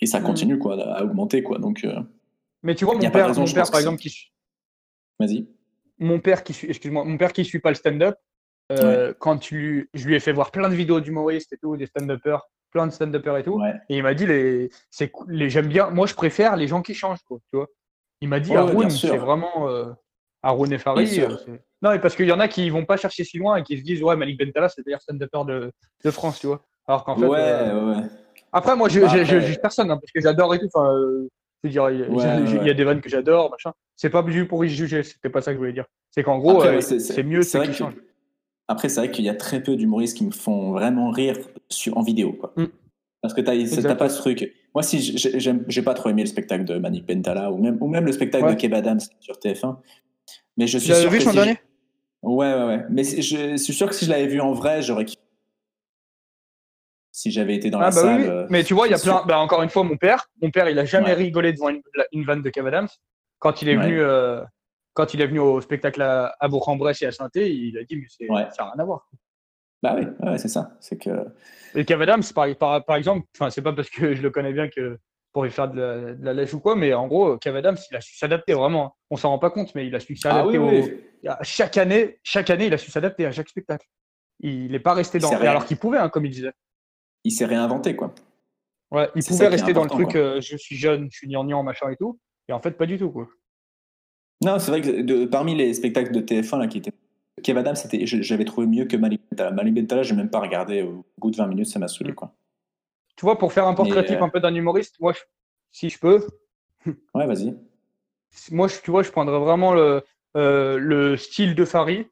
[0.00, 0.24] Et ça mm.
[0.24, 1.58] continue, quoi, à augmenter, quoi.
[1.58, 1.84] Donc.
[1.84, 2.00] Euh,
[2.62, 4.32] mais tu vois, mon père, mon père par exemple, qui,
[5.18, 5.46] Vas-y.
[5.98, 8.16] Mon père qui suit, excuse-moi, mon père qui suit pas le stand-up,
[8.72, 11.86] euh, quand tu, je lui ai fait voir plein de vidéos d'humoristes et tout, des
[11.86, 15.90] stand-uppers, plein de stand-uppers et tout, et il m'a dit les, c'est les, j'aime bien,
[15.90, 17.68] moi je préfère les gens qui changent, quoi, tu vois.
[18.20, 19.92] Il m'a dit Haroun, c'est vraiment euh,
[20.42, 21.08] Haroun et Farid.
[21.18, 23.62] Euh, non, mais parce qu'il y en a qui vont pas chercher si loin et
[23.62, 25.72] qui se disent ouais, Malik Bentala, c'est d'ailleurs stand-upper de,
[26.04, 26.62] de, France, tu vois.
[26.86, 27.26] Alors qu'en fait.
[27.26, 28.06] Ouais, euh, ouais.
[28.52, 30.68] Après, moi, je, bah, juge personne, hein, parce que j'adore et tout.
[30.72, 30.94] Enfin,
[31.68, 33.72] dire, il y, a des vannes que j'adore, machin.
[33.96, 35.86] C'est pas pour y juger, c'était pas ça que je voulais dire.
[36.10, 37.94] C'est qu'en gros, euh, c'est mieux c'est qui change.
[38.68, 41.36] Après, c'est vrai qu'il y a très peu d'humoristes qui me font vraiment rire
[41.68, 42.32] sur, en vidéo.
[42.32, 42.52] Quoi.
[42.56, 42.66] Mm.
[43.20, 44.52] Parce que t'as pas ce truc.
[44.74, 48.06] Moi, si j'ai pas trop aimé le spectacle de Manik Bentala ou même, ou même
[48.06, 49.76] le spectacle de Kev Adams sur TF1.
[50.56, 51.58] Mais je suis sûr vu que si dernier?
[52.22, 52.84] Ouais, ouais, ouais.
[52.90, 55.04] Mais je suis sûr que si je l'avais vu en vrai, j'aurais
[57.12, 58.20] si j'avais été dans ah, la bah salle.
[58.20, 58.26] Oui.
[58.28, 59.22] Euh, mais tu vois, il y a plein.
[59.26, 62.42] Bah, encore une fois, mon père, mon père, il a jamais rigolé devant une, vanne
[62.42, 62.88] de Kev Adams.
[63.38, 64.42] Quand il est venu, euh,
[64.94, 68.06] quand il est venu au spectacle à, Bourg-en-Bresse et à saint il a dit mais
[68.08, 68.24] ça
[68.64, 69.08] n'a rien à voir.
[69.82, 70.76] Bah oui, ouais, c'est ça.
[70.80, 71.10] C'est que.
[71.74, 74.68] Et Kev Adams, par, par, exemple, enfin, c'est pas parce que je le connais bien
[74.68, 74.98] que
[75.32, 78.00] pour y faire de la, lèche ou quoi, mais en gros, Kev Adams, il a
[78.00, 78.94] su s'adapter vraiment.
[79.10, 81.04] On s'en rend pas compte, mais il a su ah s'adapter.
[81.42, 83.86] Chaque année, chaque année, il a su s'adapter à chaque spectacle.
[84.38, 85.32] Il n'est pas resté dans.
[85.32, 86.52] Alors qu'il pouvait, hein, comme il disait
[87.24, 88.14] il s'est réinventé, quoi.
[88.90, 91.88] Ouais, il pouvait rester dans le truc euh, je suis jeune, je suis gnangnan, machin
[91.90, 92.18] et tout.
[92.48, 93.28] Et en fait, pas du tout, quoi.
[94.44, 96.92] Non, c'est vrai que parmi les spectacles de TF1 là, qui étaient.
[97.42, 99.50] Kev Adams, j'avais trouvé mieux que Malik Bentala.
[99.50, 100.82] Malik Bentala, j'ai même pas regardé.
[100.82, 102.34] Au bout de 20 minutes, ça m'a saoulé, quoi.
[103.16, 105.12] Tu vois, pour faire un portrait type euh, un peu d'un humoriste, moi,
[105.70, 106.26] si je peux.
[107.14, 107.56] Ouais, vas-y.
[108.50, 110.02] Moi, tu vois, je prendrais vraiment le,
[110.36, 112.06] euh, le style de Farid,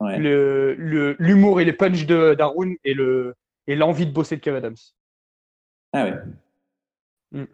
[0.00, 0.18] ouais.
[0.18, 3.34] l'humour le, et les punchs d'Arun et le,
[3.66, 4.76] et l'envie de bosser de Kev Adams.
[5.92, 6.14] Ah ouais.
[7.32, 7.44] Hmm.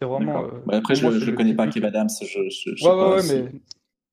[0.00, 0.44] C'est vraiment.
[0.44, 2.08] Euh, bah, après, je ne connais pas Kev Adams.
[2.22, 3.60] Je, je, ouais, ouais, ouais, mais.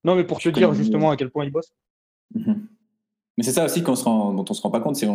[0.04, 1.74] Non, mais pour te dire justement à quel point il bosse.
[2.36, 2.68] Mhm.
[3.38, 4.96] Mais c'est ça aussi qu'on se rend, dont on se rend pas compte.
[4.96, 5.08] C'est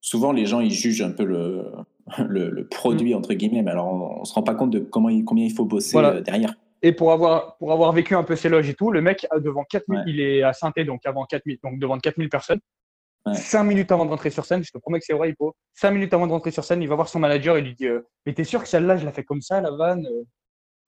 [0.00, 1.64] souvent les gens ils jugent un peu le,
[2.28, 5.08] le, le produit, entre guillemets, mais alors on, on se rend pas compte de comment
[5.08, 6.14] il, combien il faut bosser Voilà.
[6.14, 6.54] euh, derrière.
[6.82, 9.40] Et pour avoir, pour avoir vécu un peu ces loges et tout, le mec, euh,
[9.40, 10.04] devant 4000, Ouais.
[10.06, 12.60] il est à saint donc avant 4000, donc devant 4000 personnes.
[13.26, 13.34] Ouais.
[13.34, 15.54] 5 minutes avant de rentrer sur scène, je te promets que c'est vrai, Hippo.
[15.74, 17.86] 5 minutes avant de rentrer sur scène, il va voir son manager et lui dit
[17.86, 20.24] euh, Mais t'es sûr que celle-là, je la fais comme ça, la vanne euh?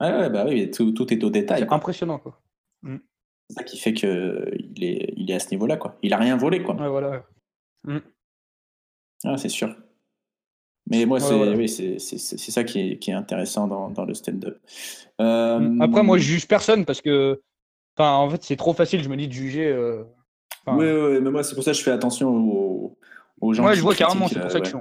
[0.00, 1.60] Ouais, ouais, bah oui, tout, tout est au détail.
[1.60, 2.40] C'est impressionnant, quoi.
[2.84, 5.96] C'est ça qui fait que il est, il est à ce niveau-là, quoi.
[6.02, 6.74] Il a rien volé, quoi.
[6.74, 7.22] Ouais, voilà.
[9.24, 9.76] Ah, c'est sûr.
[10.90, 11.52] Mais moi, Ouais, c'est voilà.
[11.52, 14.58] oui, ça qui est, qui est intéressant dans, dans le stand-up.
[15.20, 17.40] Euh, Après, moi, je juge personne parce que,
[17.98, 19.66] en fait, c'est trop facile, je me dis, de juger.
[19.68, 20.02] euh,
[20.66, 22.98] enfin, Oui, oui, mais moi, c'est pour ça que je fais attention aux,
[23.40, 24.78] aux gens ouais, qui je vois carrément, c'est pour euh, ça que je suis-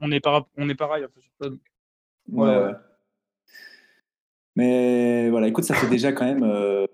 [0.00, 1.48] on est, para- on est pareil un peu sur ça.
[1.48, 1.60] donc.
[2.32, 2.72] Ouais, Ouais, ouais.
[4.56, 6.86] Mais voilà, écoute, ça fait déjà quand même euh,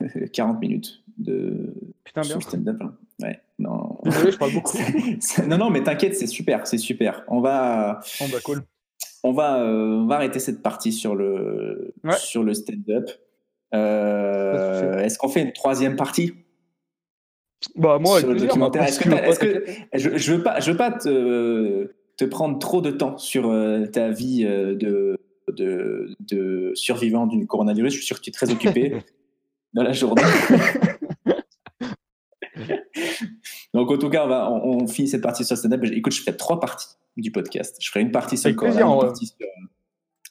[0.32, 2.40] 40 minutes de Putain, bien.
[2.40, 2.76] stand-up.
[2.80, 2.94] hein.
[3.22, 3.98] Ouais, non.
[4.04, 4.76] Désolé, je parle beaucoup.
[5.46, 7.22] Non, non, mais t'inquiète, c'est super, c'est super.
[7.28, 8.62] On va, Bon, bah, cool.
[9.22, 12.16] on va, euh, on va arrêter cette partie sur le, Ouais.
[12.16, 13.10] sur le stand-up.
[13.74, 16.34] Euh, Est-ce qu'on fait une troisième partie?
[17.76, 20.76] Bah, moi, avec plaisir, documentaire Est-ce que, est-ce que je, je veux pas, je veux
[20.76, 26.72] pas te, te prendre trop de temps sur euh, ta vie euh, de, de, de
[26.74, 27.92] survivant du coronavirus.
[27.92, 28.96] Je suis sûr que tu es très occupé
[29.74, 30.22] dans la journée.
[33.74, 35.84] Donc, en tout cas, on, va, on, on finit cette partie sur stand-up.
[35.84, 37.76] Écoute, je ferai trois parties du podcast.
[37.80, 39.06] Je ferai une partie sur le corona, plaisir, une ouais.
[39.06, 39.32] partie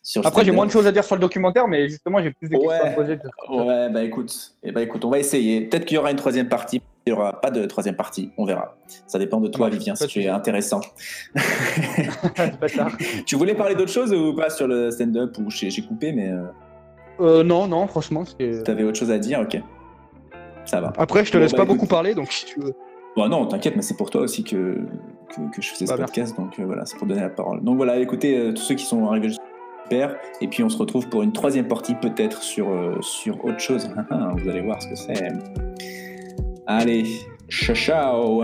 [0.01, 2.49] sur, Après, j'ai moins de choses à dire sur le documentaire, mais justement, j'ai plus
[2.49, 2.79] de questions Ouais.
[2.79, 3.19] à poser.
[3.49, 5.61] Ouais, bah écoute, eh bah écoute, on va essayer.
[5.61, 6.81] Peut-être qu'il y aura une troisième partie.
[7.09, 8.31] Il n'y aura pas de troisième partie.
[8.37, 8.75] On verra.
[9.07, 10.79] Ça dépend de toi, Ouais, Vivien, si tu es intéressant.
[13.25, 16.43] Tu voulais parler d'autre chose ou pas sur le stand-up ou j'ai coupé, mais euh,
[17.19, 18.63] Euh, non, non, franchement, c'est.
[18.63, 19.59] t'avais autre chose à dire, ok.
[20.65, 20.93] Ça va.
[20.97, 21.75] Après, je te Bon, laisse bah, pas écoute.
[21.77, 22.73] beaucoup parler, donc si tu veux.
[23.15, 24.77] Bon, non, t'inquiète, mais c'est pour toi aussi que,
[25.35, 26.13] que, que je faisais ce Bah, merci.
[26.19, 27.63] podcast, donc euh, voilà, c'est pour donner la parole.
[27.63, 29.31] Donc voilà, écoutez, euh, tous ceux qui sont arrivés
[29.83, 33.59] super, et puis on se retrouve pour une troisième partie, peut-être sur, euh, sur autre
[33.59, 33.89] chose.
[34.37, 35.13] Vous allez voir ce que c'est.
[36.71, 38.41] Allez, ciao ciao